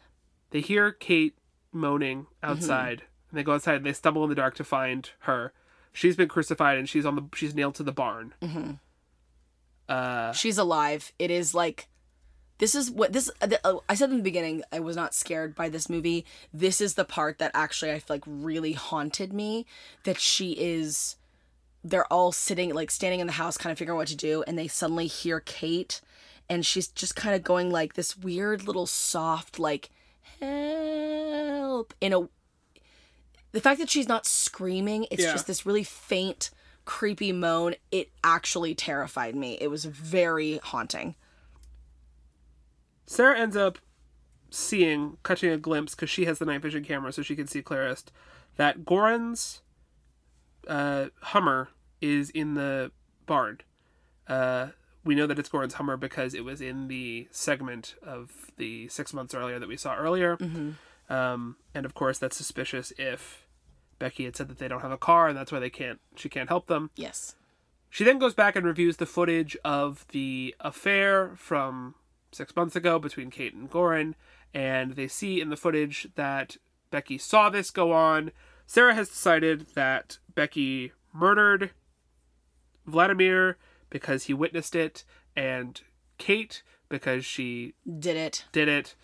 [0.49, 1.35] They hear Kate
[1.71, 2.49] moaning Mm-hmm.
[2.51, 5.53] outside, and they go outside and they stumble in the dark to find her.
[5.93, 8.33] She's been crucified and she's on the she's nailed to the barn.
[8.41, 8.71] Mm-hmm.
[9.87, 11.11] Uh, she's alive.
[11.19, 11.89] It is like
[12.57, 15.69] this is what this uh, I said in the beginning I was not scared by
[15.69, 16.25] this movie.
[16.51, 19.65] This is the part that actually I feel like really haunted me
[20.05, 21.17] that she is
[21.83, 24.43] they're all sitting like standing in the house kind of figuring out what to do
[24.47, 26.01] and they suddenly hear Kate
[26.51, 29.89] and she's just kind of going like this weird little soft like
[30.39, 32.27] help in a
[33.53, 35.31] the fact that she's not screaming it's Yeah.
[35.31, 36.51] just this really faint
[36.83, 41.15] creepy moan it actually terrified me it was very haunting
[43.05, 43.77] Sarah ends up
[44.49, 47.61] seeing, catching a glimpse because she has the night vision camera, so she can see
[47.61, 48.09] clearest
[48.55, 49.61] that Goran's
[50.65, 52.91] uh, Hummer is in the
[53.25, 53.59] barn.
[54.29, 54.67] Uh,
[55.03, 59.13] we know that it's Goran's Hummer because it was in the segment of the six
[59.13, 60.37] months earlier that we saw earlier.
[61.09, 63.45] Um, and of course, that's suspicious if
[63.99, 65.99] Becky had said that they don't have a car and that's why they can't.
[66.15, 66.91] She can't help them.
[66.95, 67.35] Yes.
[67.89, 71.95] She then goes back and reviews the footage of the affair from
[72.31, 74.13] six months ago between Kate and Goran,
[74.53, 76.55] and they see in the footage that
[76.89, 78.31] Becky saw this go on.
[78.65, 81.71] Sarah has decided that Becky murdered
[82.85, 83.57] Vladimir
[83.91, 85.03] because he witnessed it,
[85.35, 85.79] and
[86.17, 88.45] Kate because she Did it.
[88.51, 88.95] did it,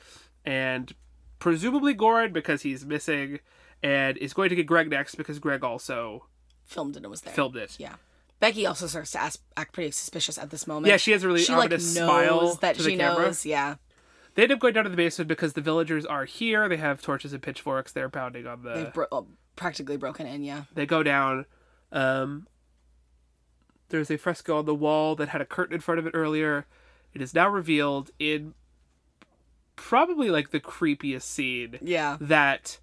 [0.43, 0.93] and
[1.39, 3.39] presumably Goran because he's missing,
[3.84, 6.26] and is going to get Greg next because Greg also
[6.65, 7.34] Filmed it and was there.
[7.34, 7.76] filmed it.
[7.80, 7.93] Yeah.
[8.39, 10.88] Becky also starts to ask, act pretty suspicious at this moment.
[10.88, 13.23] Yeah, she has a really she like ominous knows smile that to the she camera.
[13.26, 13.45] knows.
[13.45, 13.76] Yeah.
[14.36, 16.67] They end up going down to the basement because the villagers are here.
[16.69, 17.91] They have torches and pitchforks.
[17.93, 18.73] They're pounding on the.
[18.73, 20.43] They've bro- practically broken in.
[20.43, 20.63] Yeah.
[20.76, 21.45] They go down.
[21.91, 22.47] Um,
[23.89, 26.65] there's a fresco on the wall that had a curtain in front of it earlier.
[27.13, 28.54] It is now revealed in
[29.76, 32.17] probably like the creepiest scene Yeah.
[32.19, 32.80] that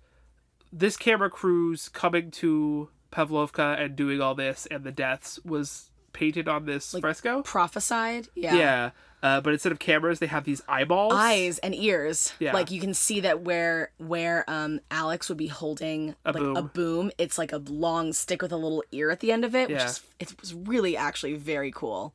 [0.73, 6.49] this camera crew's coming to Pavlovka and doing all this and the deaths was painted
[6.49, 7.43] on this fresco.
[7.43, 8.29] Prophesied.
[8.35, 8.55] Yeah.
[8.55, 8.91] Yeah.
[9.23, 11.15] Uh, but instead of cameras, they have these eyeballs.
[11.15, 12.35] Eyes and ears.
[12.39, 12.53] Yeah.
[12.53, 16.63] Like you can see that where where um Alex would be holding A like a
[16.63, 16.71] boom.
[16.75, 19.71] boom, it's like a long stick with a little ear at the end of it,
[19.71, 19.77] yeah.
[19.77, 22.15] which is it was really actually very cool.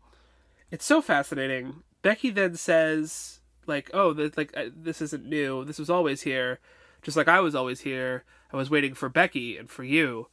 [0.72, 1.82] It's so fascinating.
[2.04, 5.66] Becky then says, like, oh, th- like uh, this isn't new.
[5.66, 6.60] This was always here,
[7.02, 8.24] just like I was always here.
[8.54, 10.28] I was waiting for Becky and for you,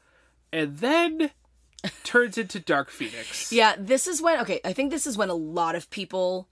[0.52, 1.30] and then
[2.04, 3.52] turns into Dark Phoenix.
[3.52, 6.48] Yeah, this is when okay, I think this is when a lot of people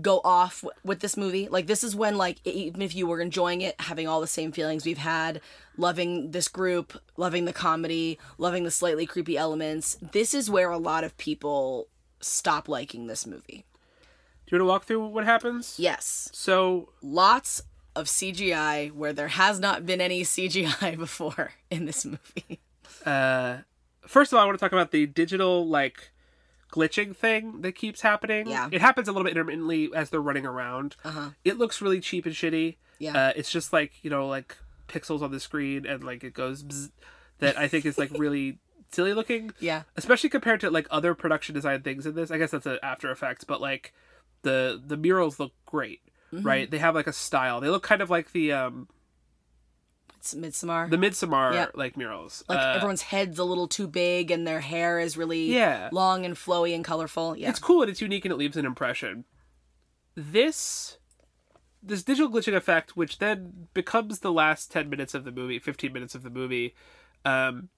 [0.00, 1.48] go off w- with this movie.
[1.48, 4.50] Like this is when like even if you were enjoying it, having all the same
[4.52, 5.40] feelings we've had,
[5.76, 10.78] loving this group, loving the comedy, loving the slightly creepy elements, this is where a
[10.78, 11.88] lot of people
[12.20, 13.64] stop liking this movie.
[14.46, 15.74] Do you want to walk through what happens?
[15.78, 16.30] Yes.
[16.32, 17.62] So Lots
[17.94, 22.60] of CGI where there has not been any CGI before in this movie.
[23.04, 23.58] uh,
[24.06, 26.10] first of all, I want to talk about the digital like
[26.72, 28.48] glitching thing that keeps happening.
[28.48, 28.68] Yeah.
[28.72, 30.96] it happens a little bit intermittently as they're running around.
[31.04, 31.30] Uh-huh.
[31.44, 32.76] It looks really cheap and shitty.
[32.98, 33.16] Yeah.
[33.28, 34.56] uh, it's just like you know like
[34.88, 36.90] pixels on the screen and like it goes bzz,
[37.38, 38.58] that I think is like really
[38.92, 39.52] silly looking.
[39.60, 39.82] Yeah.
[39.96, 42.30] especially compared to like other production design things in this.
[42.30, 43.92] I guess that's an After Effects, but like
[44.42, 46.00] the the murals look great.
[46.32, 46.46] Mm-hmm.
[46.46, 47.60] Right, they have like a style.
[47.60, 48.88] They look kind of like the um
[50.22, 50.88] It's Midsommar.
[50.88, 51.66] the Midsommar Yeah.
[51.74, 52.44] like murals.
[52.48, 55.88] like Uh, everyone's head's a little too big and their hair is really Yeah.
[55.90, 57.36] long and flowy and colorful.
[57.36, 57.48] Yeah.
[57.50, 59.24] it's cool and it's unique and it leaves an impression.
[60.14, 60.98] This
[61.82, 65.92] this digital glitching effect, which then becomes the last ten minutes of the movie, fifteen
[65.92, 66.76] minutes of the movie,
[67.24, 67.68] um,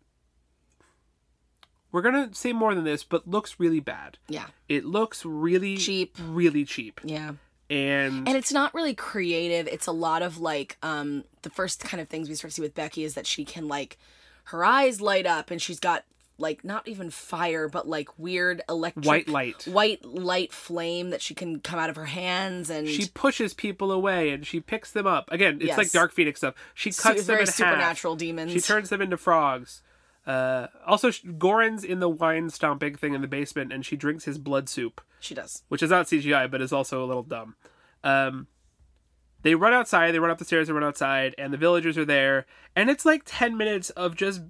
[1.91, 4.19] we're gonna say more than this, but looks really bad.
[4.29, 4.49] yeah.
[4.69, 6.17] It looks really Cheap.
[6.21, 7.33] really cheap, Yeah.
[7.71, 9.67] And, And it's not really creative.
[9.69, 12.63] It's a lot of like um the first kind of things we start to see
[12.63, 13.99] with Becky is that she can like
[14.45, 16.05] her eyes light up and she's got
[16.37, 19.63] like not even fire but like weird electric white light.
[19.69, 23.93] white light flame that she can come out of her hands and She pushes people
[23.93, 25.31] away and she picks them up.
[25.31, 26.55] Again, it's like Dark Phoenix stuff.
[26.75, 27.55] She su- cuts them very in half.
[27.55, 28.53] supernatural demons.
[28.53, 29.81] She turns them into frogs.
[30.27, 34.39] Uh, also, Goran's in the wine stomping thing in the basement, and she drinks his
[34.39, 35.63] blood soup, she does.
[35.69, 37.57] which is not CGI, but is also a little dumb.
[38.03, 38.47] Um,
[39.43, 40.13] they run outside.
[40.13, 40.69] They run up the stairs.
[40.69, 42.47] They run outside, and the villagers are there.
[42.75, 44.41] And it's like ten minutes of just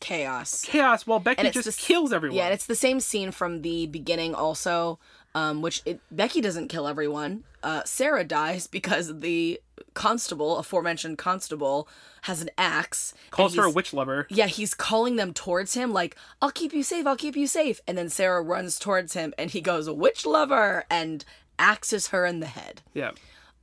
[0.00, 0.62] Chaos.
[0.64, 2.36] chaos while Becky just this- kills everyone.
[2.36, 4.98] Yeah, and it's the same scene from the beginning also,
[5.38, 7.44] um, which it, Becky doesn't kill everyone.
[7.62, 9.60] Uh, Sarah dies because the
[9.94, 11.88] constable, aforementioned constable,
[12.22, 13.14] has an axe.
[13.30, 14.26] Calls her a witch lover.
[14.30, 17.06] Yeah, he's calling them towards him like, "I'll keep you safe.
[17.06, 20.84] I'll keep you safe." And then Sarah runs towards him, and he goes, "Witch lover,"
[20.90, 21.24] and
[21.58, 22.82] axes her in the head.
[22.94, 23.12] Yeah,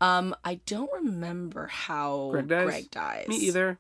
[0.01, 2.65] Um, I don't remember how Greg dies.
[2.65, 3.27] Greg dies.
[3.29, 3.79] me either.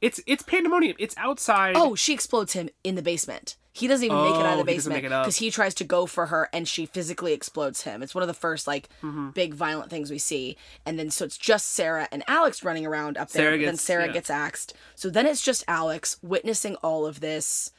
[0.00, 0.96] It's it's pandemonium.
[0.98, 1.74] It's outside.
[1.76, 3.56] Oh, she explodes him in the basement.
[3.72, 5.24] He doesn't even make it out Oh, of the he doesn't basement make it up.
[5.24, 8.02] because he tries to go for her and she physically explodes him.
[8.02, 9.30] It's one of the first like Mm-hmm.
[9.30, 10.56] big violent things we see.
[10.84, 13.42] And then so it's just Sarah and Alex running around up there.
[13.44, 14.12] Sarah but then gets- Sarah yeah.
[14.12, 14.74] gets axed.
[14.96, 17.70] So then it's just Alex witnessing all of this.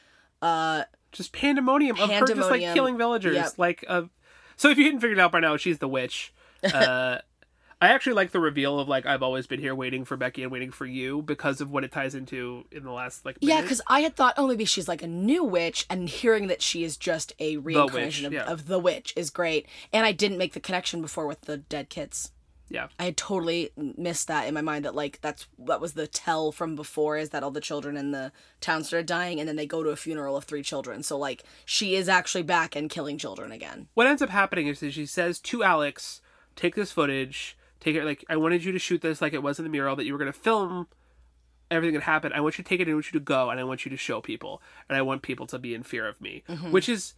[1.12, 2.74] just pandemonium, of her just like Pandemonium.
[2.74, 3.34] killing villagers.
[3.34, 3.52] Yep.
[3.58, 4.02] Like, uh,
[4.56, 6.32] so if you hadn't figured it out by now, she's the witch.
[6.64, 7.18] Uh,
[7.82, 10.52] I actually like the reveal of like I've always been here waiting for Becky and
[10.52, 13.80] waiting for you because of what it ties into in the last like Yeah, because
[13.88, 16.96] I had thought, oh, maybe she's like a new witch, and hearing that she is
[16.98, 18.44] just a reincarnation of, yeah.
[18.44, 19.66] of the witch is great.
[19.92, 22.32] And I didn't make the connection before with the dead kids.
[22.68, 22.88] Yeah.
[22.98, 26.52] I had totally missed that in my mind that like that's that was the tell
[26.52, 29.66] from before is that all the children in the town started dying and then they
[29.66, 31.02] go to a funeral of three children.
[31.02, 33.88] So like she is actually back and killing children again.
[33.94, 36.20] What ends up happening is that she says to Alex,
[36.54, 37.56] "Take this footage.
[37.80, 39.96] Take it like I wanted you to shoot this like it was in the mural
[39.96, 40.86] that you were going to film
[41.70, 42.34] everything that happened.
[42.34, 43.84] I want you to take it and I want you to go and I want
[43.84, 46.70] you to show people and I want people to be in fear of me." Mm-hmm.
[46.70, 47.14] Which is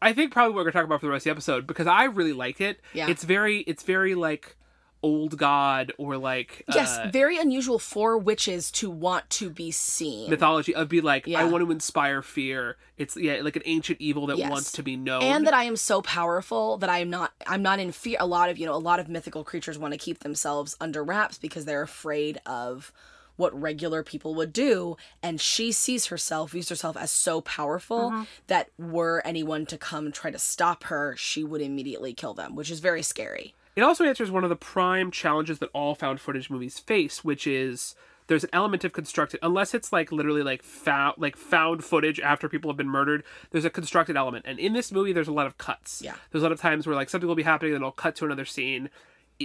[0.00, 1.66] I think probably what we're going to talk about for the rest of the episode
[1.66, 2.80] because I really like it.
[2.92, 3.08] Yeah.
[3.08, 4.56] It's very it's very like
[5.02, 10.30] old god or like Yes, uh, very unusual for witches to want to be seen.
[10.30, 12.76] mythology of be like I want to inspire fear.
[12.96, 14.50] It's yeah, like an ancient evil that Yes.
[14.50, 15.22] wants to be known.
[15.22, 18.16] and that I am so powerful that I am not I'm not in fear.
[18.20, 21.02] A lot of you know a lot of mythical creatures want to keep themselves under
[21.02, 22.92] wraps because they're afraid of
[23.36, 28.68] what regular people would do and she sees herself views herself as so powerful that
[28.78, 32.78] were anyone to come try to stop her she would immediately kill them which is
[32.80, 36.78] very scary It also answers one of the prime challenges that all found footage movies
[36.78, 37.94] face, which is
[38.28, 42.48] there's an element of constructed unless it's like literally like found like found footage after
[42.48, 45.44] people have been murdered there's a constructed element and in this movie there's a lot
[45.46, 46.14] of cuts Yeah.
[46.30, 48.24] there's a lot of times where like something will be happening and it'll cut to
[48.24, 48.88] another scene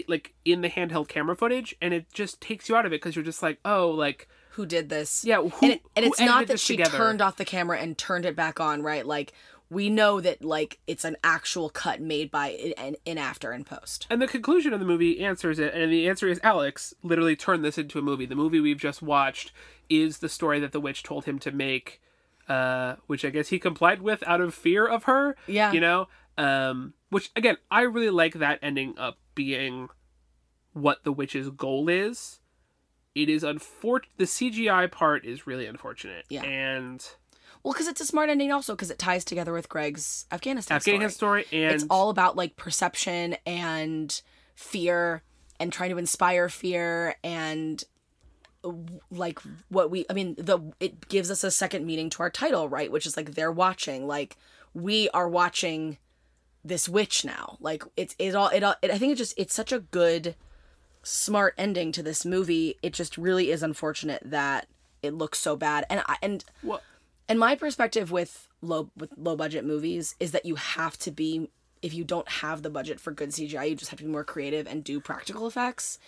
[0.07, 3.15] like in the handheld camera footage and it just takes you out of it because
[3.15, 6.47] you're just like oh like who did this Yeah, who- and, it, and it's not
[6.47, 6.97] that she together?
[6.97, 9.33] turned off the camera and turned it back on right like
[9.69, 14.07] we know that like it's an actual cut made by in, in after and post
[14.09, 17.63] And the conclusion of the movie answers it, and the answer is Alex literally turned
[17.63, 18.25] this into a movie.
[18.25, 19.51] The movie we've just watched
[19.89, 22.01] is the story that the witch told him to make,
[22.47, 25.35] uh, which I guess he complied with out of fear of her.
[25.47, 25.71] Yeah.
[25.71, 26.07] You know?
[26.37, 29.89] Um, which, again, I really like that ending up being
[30.73, 32.39] what the witch's goal is.
[33.15, 34.17] It is unfortunate.
[34.17, 36.25] The CGI part is really unfortunate.
[36.29, 36.43] Yeah.
[36.43, 37.03] And
[37.63, 41.09] Well, because it's a smart ending also because it ties together with Greg's Afghanistan, Afghanistan
[41.09, 41.43] story.
[41.43, 44.21] story, and It's all about like perception and
[44.55, 45.23] fear
[45.59, 47.83] and trying to inspire fear and
[49.11, 49.39] like
[49.69, 52.91] what we I mean the it gives us a second meaning to our title, right?
[52.91, 54.37] Which is like they're watching, like
[54.73, 55.97] we are watching
[56.63, 57.57] this witch now.
[57.59, 60.35] Like it's it all it all it, I think it just it's such a good
[61.03, 62.77] smart ending to this movie.
[62.81, 64.67] It just really is unfortunate that
[65.01, 65.85] it looks so bad.
[65.89, 66.81] And I and well,
[67.29, 71.49] and my perspective with low with low budget movies is that you have to be
[71.81, 74.23] if you don't have the budget for good CGI, you just have to be more
[74.23, 75.99] creative and do practical effects.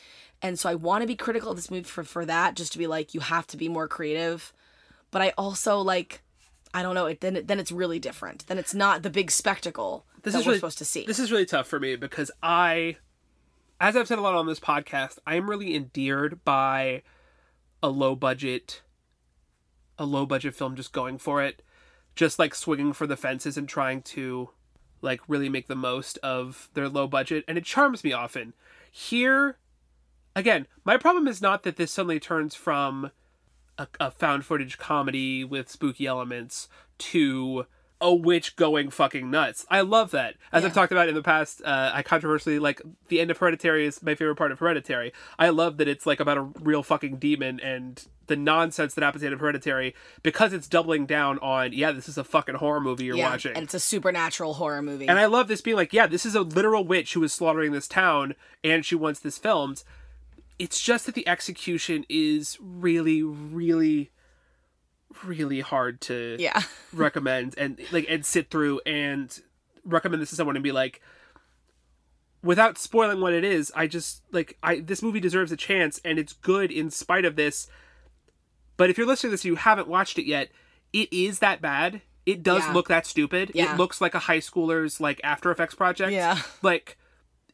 [0.41, 2.77] And so I want to be critical of this movie for for that, just to
[2.77, 4.53] be like you have to be more creative.
[5.11, 6.21] But I also like
[6.73, 8.47] I don't know, it then it, then it's really different.
[8.47, 11.05] Then it's not the big spectacle this that is we're really, supposed to see.
[11.05, 12.97] This is really tough for me because I,
[13.79, 17.03] as I've said a lot on this podcast, I am really endeared by
[17.81, 18.81] a low budget,
[19.99, 21.61] a low budget film just going for it,
[22.15, 24.49] just like swinging for the fences and trying to,
[25.01, 28.53] like, really make the most of their low budget, and it charms me often.
[28.89, 29.57] Here,
[30.35, 33.11] again, my problem is not that this suddenly turns from
[33.77, 37.65] a, a found footage comedy with spooky elements to
[38.01, 39.65] a witch going fucking nuts.
[39.69, 40.35] I love that.
[40.53, 43.85] As I've talked about in the past, uh, I controversially like the end of Hereditary
[43.85, 45.11] is my favorite part of Hereditary.
[45.37, 49.21] I love that it's like about a real fucking demon and the nonsense that happens
[49.21, 52.55] at the end of Hereditary because it's doubling down on yeah, this is a fucking
[52.55, 53.53] horror movie you're yeah, watching.
[53.53, 55.07] and it's a supernatural horror movie.
[55.07, 57.73] And I love this being like, yeah, this is a literal witch who is slaughtering
[57.73, 59.83] this town and she wants this filmed.
[60.57, 64.11] It's just that the execution is really, really,
[65.23, 66.61] really hard to yeah.
[66.93, 69.41] recommend and like and sit through and
[69.83, 71.01] recommend this to someone and be like
[72.41, 76.19] without spoiling what it is i just like i this movie deserves a chance and
[76.19, 77.67] it's good in spite of this
[78.79, 80.49] but if you're listening to this and you haven't watched it yet
[80.93, 82.73] it is that bad it does Yeah.
[82.73, 83.73] look that stupid Yeah.
[83.73, 86.39] it looks like a high schooler's like after effects project Yeah.
[86.63, 86.97] like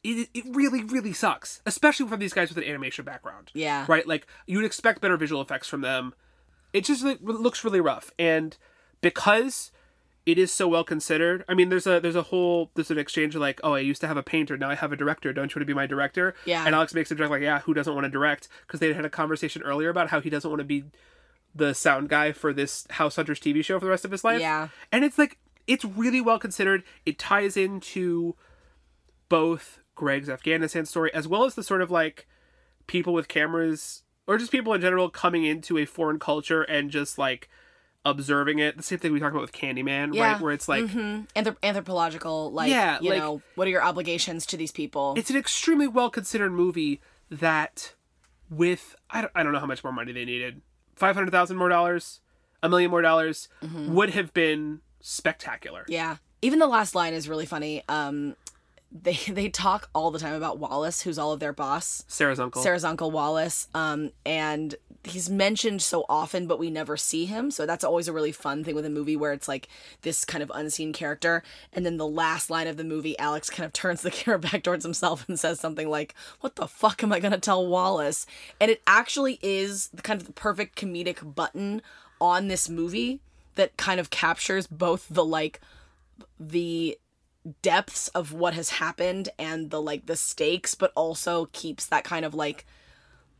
[0.03, 3.85] it, it really really sucks especially from these guys with an animation background Yeah.
[3.89, 6.13] right like you'd expect better visual effects from them
[6.73, 8.55] it just like, looks really rough and
[9.01, 9.71] because
[10.25, 13.35] it is so well considered i mean there's a there's a whole there's an exchange
[13.35, 15.51] of like oh i used to have a painter now i have a director don't
[15.53, 16.65] you want to be my director Yeah.
[16.65, 19.05] and alex makes a joke like yeah who doesn't want to direct because they had
[19.05, 20.85] a conversation earlier about how he doesn't want to be
[21.55, 24.41] the sound guy for this house hunters tv show for the rest of his life
[24.41, 24.67] Yeah.
[24.91, 25.37] and it's like
[25.67, 28.35] it's really well considered it ties into
[29.29, 32.27] both Greg's Afghanistan story as well as the sort of like
[32.87, 37.17] people with cameras or just people in general coming into a foreign culture and just
[37.17, 37.49] like
[38.03, 38.77] observing it.
[38.77, 40.33] The same thing we talked about with Candyman, Yeah.
[40.33, 40.41] right?
[40.41, 41.27] Where it's like Mhm.
[41.35, 45.15] Anthrop- anthropological, like, Yeah, you like- know, what are your obligations to these people?
[45.17, 47.01] it's an extremely well considered movie
[47.31, 47.95] that
[48.49, 50.61] with I don't, I don't know how much more money they needed.
[50.95, 52.21] 500,000 more dollars,
[52.63, 55.85] a million more dollars would have been spectacular.
[55.87, 56.17] Yeah.
[56.41, 57.83] Even the last line is really funny.
[57.89, 58.35] Um
[58.91, 62.03] they they talk all the time about Wallace, who's all of their boss.
[62.07, 62.61] Sarah's uncle.
[62.61, 63.67] Sarah's uncle Wallace.
[63.73, 64.75] Um, and
[65.07, 67.51] he's mentioned so often, but we never see him.
[67.51, 69.67] So that's always a really fun thing with a movie where it's like
[70.01, 71.43] this kind of unseen character.
[71.73, 74.63] And then the last line of the movie, Alex kind of turns the camera back
[74.63, 78.25] towards himself and says something like, What the fuck am I going to tell Wallace?
[78.59, 81.81] And it actually is the kind of the perfect comedic button
[82.19, 83.19] on this movie
[83.55, 85.61] that kind of captures both the like,
[86.39, 86.97] the
[87.61, 92.25] depths of what has happened and the like the stakes but also keeps that kind
[92.25, 92.65] of like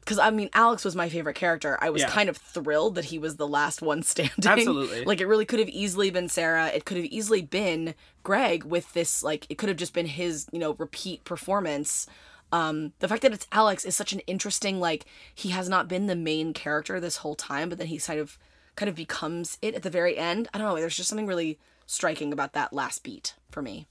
[0.06, 1.78] because I mean, Alex was my favorite character.
[1.82, 2.10] I was Yeah.
[2.10, 4.46] kind of thrilled that he was the last one standing.
[4.46, 5.04] Absolutely.
[5.04, 6.68] Like, it really could have easily been Sarah.
[6.68, 10.48] It could have easily been Greg with this, like, it could have just been his,
[10.52, 12.06] you know, repeat performance.
[12.52, 16.06] Um, the fact that it's Alex is such an interesting, like, he has not been
[16.06, 18.38] the main character this whole time, but then he kind of,
[18.76, 20.48] kind of becomes it at the very end.
[20.54, 20.76] I don't know.
[20.80, 23.88] There's just something really striking about that last beat for me.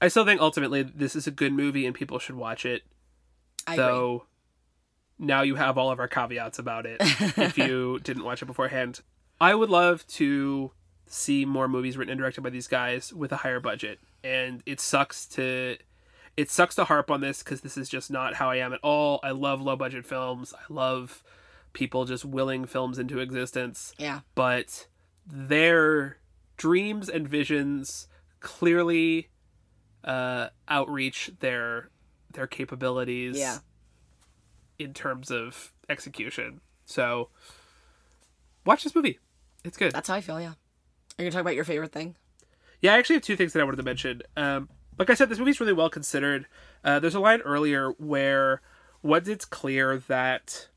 [0.00, 2.82] I still think ultimately this is a good movie and people should watch it.
[3.66, 4.20] I agree.
[5.22, 9.00] Now you have all of our caveats about it if you didn't watch it beforehand.
[9.40, 10.72] I would love to
[11.06, 13.98] see more movies written and directed by these guys with a higher budget.
[14.24, 15.76] And it sucks to
[16.36, 18.80] it sucks to harp on this because this is just not how I am at
[18.82, 19.20] all.
[19.22, 20.54] I love low budget films.
[20.54, 21.22] I love
[21.74, 24.20] people just willing films into existence Yeah.
[24.34, 24.86] but
[25.26, 26.16] their
[26.56, 28.08] dreams and visions
[28.40, 29.28] clearly
[30.04, 31.90] uh, outreach their
[32.32, 33.58] their capabilities Yeah.
[34.80, 36.60] In terms of execution.
[36.86, 37.28] So
[38.64, 39.18] watch this movie.
[39.64, 39.92] It's good.
[39.92, 40.48] That's how I feel, yeah.
[40.48, 42.16] Are you going to talk about your favorite thing?
[42.80, 44.22] Yeah, I actually have two things that I wanted to mention.
[44.36, 46.46] Um, like I said, this movie's really well considered.
[46.82, 48.62] Uh, there's a line earlier where
[49.02, 50.68] once it's clear that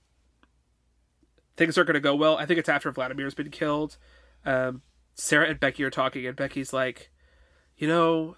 [1.56, 3.98] things are going to go well, I think it's after Vladimir's been killed.
[4.46, 4.82] Um,
[5.16, 7.12] Sarah and Becky are talking, and Becky's like,
[7.78, 8.36] "You know,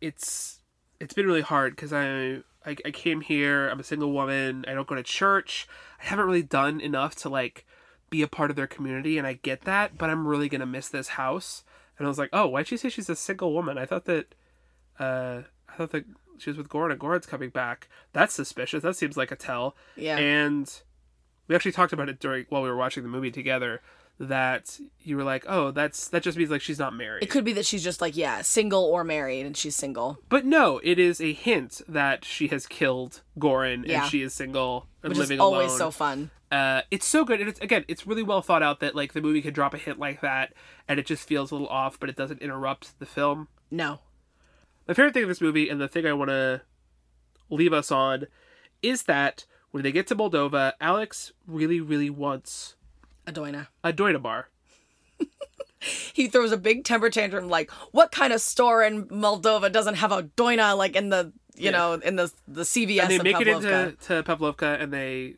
[0.00, 0.60] it's
[1.00, 3.68] it's been really hard because I, I I came here.
[3.68, 4.64] I'm a single woman.
[4.68, 5.66] I don't go to church.
[6.00, 7.66] I haven't really done enough to like
[8.10, 9.96] be a part of their community, and I get that.
[9.96, 11.64] But I'm really gonna miss this house."
[11.98, 13.76] And I was like, "Oh, why'd she say she's a single woman?
[13.76, 14.34] I thought that,
[14.98, 16.04] uh, I thought that
[16.38, 17.88] she was with Goran, and Goran's coming back.
[18.12, 18.82] That's suspicious.
[18.82, 20.16] That seems like a tell." Yeah.
[20.16, 20.72] And
[21.48, 23.82] we actually talked about it during while we were watching the movie together.
[24.22, 27.42] That you were like, "Oh, that's that just means like she's not married." It could
[27.42, 30.98] be that she's just like, yeah, single or married, and she's single, But no, it
[30.98, 34.02] is a hint that she has killed Goran Yeah.
[34.02, 35.78] and she is single and which living is always alone.
[35.78, 36.30] so fun.
[36.52, 39.22] uh, it's so good, and it's again, it's really well thought out that like the
[39.22, 40.52] movie could drop a hint like that,
[40.86, 43.48] and it just feels a little off, but it doesn't interrupt the film.
[43.70, 44.00] No,
[44.86, 46.60] My favorite thing of this movie, and the thing I want to
[47.48, 48.26] leave us on,
[48.82, 52.74] is that when they get to Moldova, Alex really, really wants
[53.26, 53.68] Adoina.
[53.84, 54.48] a Doina bar.
[56.12, 60.12] He throws a big temper tantrum, like, what kind of store in Moldova doesn't have
[60.12, 61.70] a Doina, like in the, you Yeah.
[61.70, 65.36] know, in the the CVS and they make it into to Pavlovka, and they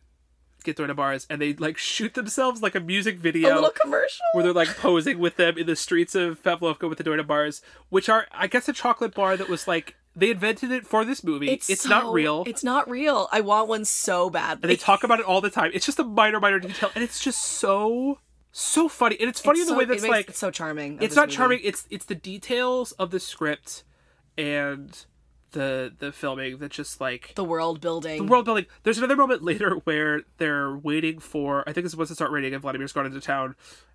[0.64, 3.52] get Doina bars, and they like shoot themselves like a music video.
[3.52, 4.24] a little commercial.
[4.32, 7.62] where they're like posing with them in the streets of Pavlovka with the Doina bars,
[7.88, 11.24] which are, I guess, a chocolate bar that was like they invented it for this
[11.24, 11.50] movie.
[11.50, 13.28] It's, not so- real, It's not real.
[13.32, 15.70] I want one so and they talk about it all the time.
[15.74, 18.18] It's just a minor, minor detail, and it's just so,
[18.50, 19.16] so funny.
[19.20, 20.98] And it's funny in the so, way it that's makes like it so charming.
[21.00, 21.36] it's not movie.
[21.36, 21.60] charming.
[21.62, 23.84] It's it's the details of the script
[24.38, 25.04] and
[25.52, 28.24] the the filming that just like The world building.
[28.24, 28.66] the world building.
[28.82, 31.62] There's another moment later where they're waiting for.
[31.68, 33.54] I think this is once to start raining, and Vladimir's gone into town,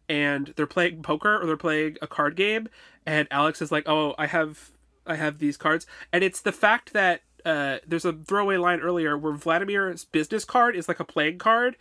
[0.10, 2.70] and they're playing poker or they're playing a card game,
[3.06, 4.72] and Alex is like, "Oh, I have,
[5.08, 9.18] I have these cards," and it's the fact that uh, there's a throwaway line earlier
[9.18, 11.76] where Vladimir's business card is like a playing card,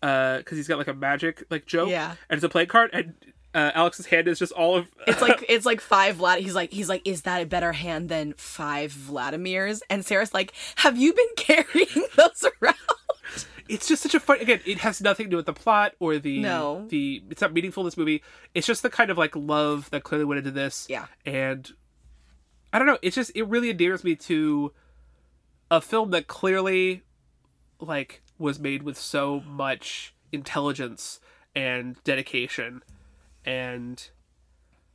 [0.00, 2.12] because he's got like a magic like joke, Yeah.
[2.28, 3.14] and it's a playing card, and
[3.52, 4.86] uh, Alex's hand is just all of.
[5.06, 6.38] It's like it's like five Vlad.
[6.38, 9.80] He's like he's like, is that a better hand than five Vladimirs?
[9.90, 12.76] And Sarah's like, have you been carrying those around?
[13.68, 16.18] it's just such a fun again it has nothing to do with the plot or
[16.18, 16.86] the No.
[16.88, 18.20] the it's not meaningful in this movie
[18.52, 21.06] it's just the kind of like love that clearly went into this Yeah.
[21.24, 21.70] and
[22.72, 24.72] i don't know it's just it really endears me to
[25.70, 27.02] a film that clearly
[27.80, 31.20] like was made with so much intelligence
[31.54, 32.82] and dedication
[33.44, 34.10] and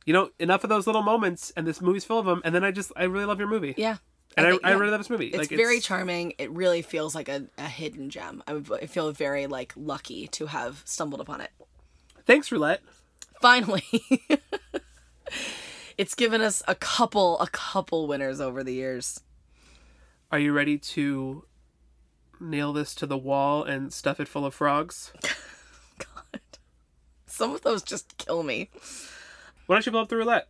[0.04, 2.62] you know enough of those little moments and this movie's full of them and then
[2.64, 3.96] i just i really love your movie Yeah.
[4.36, 4.76] and I, think- I, yeah.
[4.78, 6.32] really love this movie It's like very charming.
[6.38, 8.42] It really feels like a, a hidden gem.
[8.46, 11.50] I, would- I feel very like lucky to have stumbled upon it.
[12.24, 12.82] thanks roulette
[13.42, 13.84] Finally.
[15.98, 19.20] it's given us a couple a couple winners over the years.
[20.30, 21.44] Are you ready to
[22.40, 25.12] nail this to the wall and stuff it full of frogs?
[25.98, 26.40] God.
[27.26, 28.68] Some of those just kill me.
[29.66, 30.48] Why don't you pull up the roulette?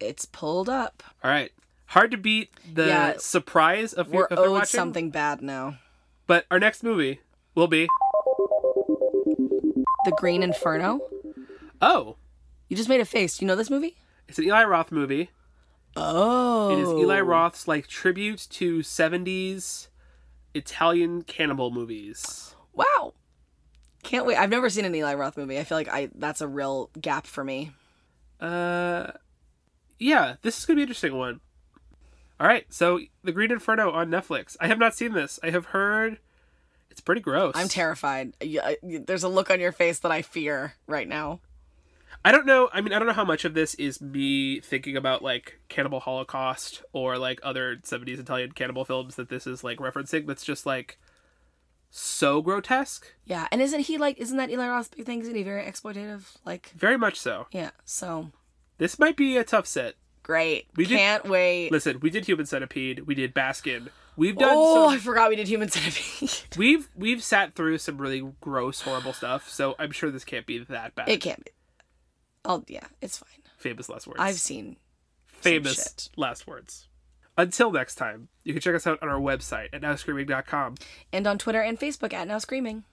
[0.00, 1.02] It's pulled up.
[1.22, 1.50] All right.
[1.86, 3.14] Hard to beat the Yeah.
[3.18, 4.78] surprise of, We're of their owed watching.
[4.78, 5.78] something bad now.
[6.26, 7.20] But our next movie
[7.54, 7.88] will be
[10.04, 11.00] The Green Inferno.
[11.80, 12.16] oh,
[12.68, 13.40] You just made a face.
[13.40, 13.96] You know this movie?
[14.28, 15.30] It's an Eli Roth movie.
[15.96, 16.70] Oh.
[16.76, 19.88] It is Eli Roth's like tribute to '70s
[20.54, 22.54] Italian cannibal movies.
[22.72, 23.14] Wow.
[24.02, 24.36] Can't wait.
[24.36, 25.58] I've never seen an Eli Roth movie.
[25.58, 27.72] I feel like I that's a real gap for me.
[28.40, 29.12] Uh,
[29.98, 31.40] yeah, this is gonna be an interesting one.
[32.40, 34.56] All right, so The Green Inferno on Netflix.
[34.60, 35.38] I have not seen this.
[35.42, 36.18] I have heard
[36.90, 37.52] it's pretty gross.
[37.56, 38.34] I'm terrified.
[38.42, 41.40] Y- There's a look on your face that I fear right now.
[42.22, 42.68] I don't know.
[42.72, 46.00] I mean, I don't know how much of this is me thinking about like Cannibal
[46.00, 50.26] Holocaust or like other 70s Italian cannibal films that this is like referencing.
[50.26, 50.98] That's just like
[51.90, 53.06] so grotesque.
[53.24, 54.18] Yeah, and isn't he like?
[54.18, 55.20] Isn't that Eli Roth's big thing?
[55.20, 56.36] Isn't he very exploitative?
[56.44, 57.46] Like, Very much so.
[57.52, 57.70] yeah.
[57.84, 58.30] So
[58.78, 59.94] This might be a tough set.
[60.22, 60.66] great.
[60.76, 61.70] We did- Can't wait.
[61.70, 63.00] Listen, we did Human Centipede.
[63.06, 63.88] We did Baskin.
[64.16, 66.30] We've done Oh, some I forgot we did Human Centipede.
[66.56, 70.58] We've we've sat through some really gross, horrible stuff, so I'm sure this can't be
[70.60, 71.08] that bad.
[71.08, 71.50] it can't be.
[72.44, 73.42] Oh yeah, it's fine.
[73.56, 74.20] Famous last words.
[74.20, 74.76] I've seen.
[75.26, 76.88] famous last words.
[77.36, 80.76] Until next time, you can check us out on our website at nowscreaming.com.
[81.12, 82.84] And on Twitter and Facebook at Now Screaming.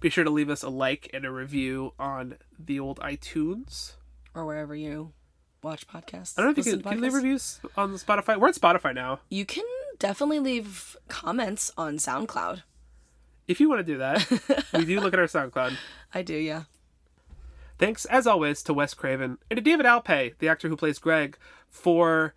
[0.00, 3.92] Be sure to leave us a like and a review on the old iTunes.
[4.34, 5.12] Or wherever you
[5.62, 6.34] watch podcasts.
[6.38, 8.38] I don't know if you can, can leave reviews on Spotify.
[8.40, 9.20] We're on Spotify now.
[9.28, 9.64] You can
[9.98, 12.62] definitely leave comments on SoundCloud.
[13.46, 15.76] If you want to do that, we do look at our SoundCloud.
[16.14, 16.62] I do, yeah.
[17.78, 21.36] Thanks, as always, to Wes Craven and to David Alpay, the actor who plays Greg,
[21.68, 22.34] for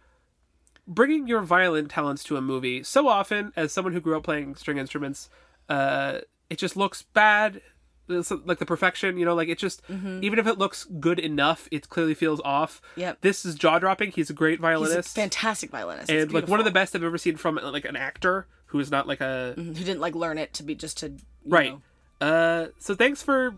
[0.87, 2.81] bringing your violin talents to a movie.
[2.83, 5.29] So often, as someone who grew up playing string instruments,
[5.69, 6.19] uh,
[6.49, 7.61] it just looks bad.
[8.09, 11.67] It's like the perfection, you know, like it just, even if it looks good enough,
[11.71, 12.81] it clearly feels off.
[12.95, 13.17] Yep.
[13.19, 14.11] This is jaw dropping.
[14.11, 15.13] He's a great He's a violinist.
[15.13, 16.09] fantastic violinist.
[16.09, 18.89] and like one of the best I've ever seen from like an actor who is
[18.89, 21.71] not like a Who didn't like learn it to be just to you right.
[21.73, 21.81] know.
[22.25, 23.55] Uh, so thanks for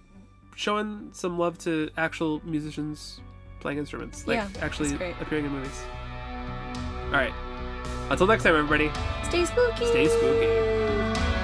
[0.60, 3.22] showing some love to actual musicians
[3.62, 5.82] playing instruments, like Yeah, actually appearing in movies.
[7.06, 7.34] All right.
[8.10, 8.92] Until next time, everybody.
[9.24, 9.86] Stay spooky.
[9.86, 11.39] Stay spooky.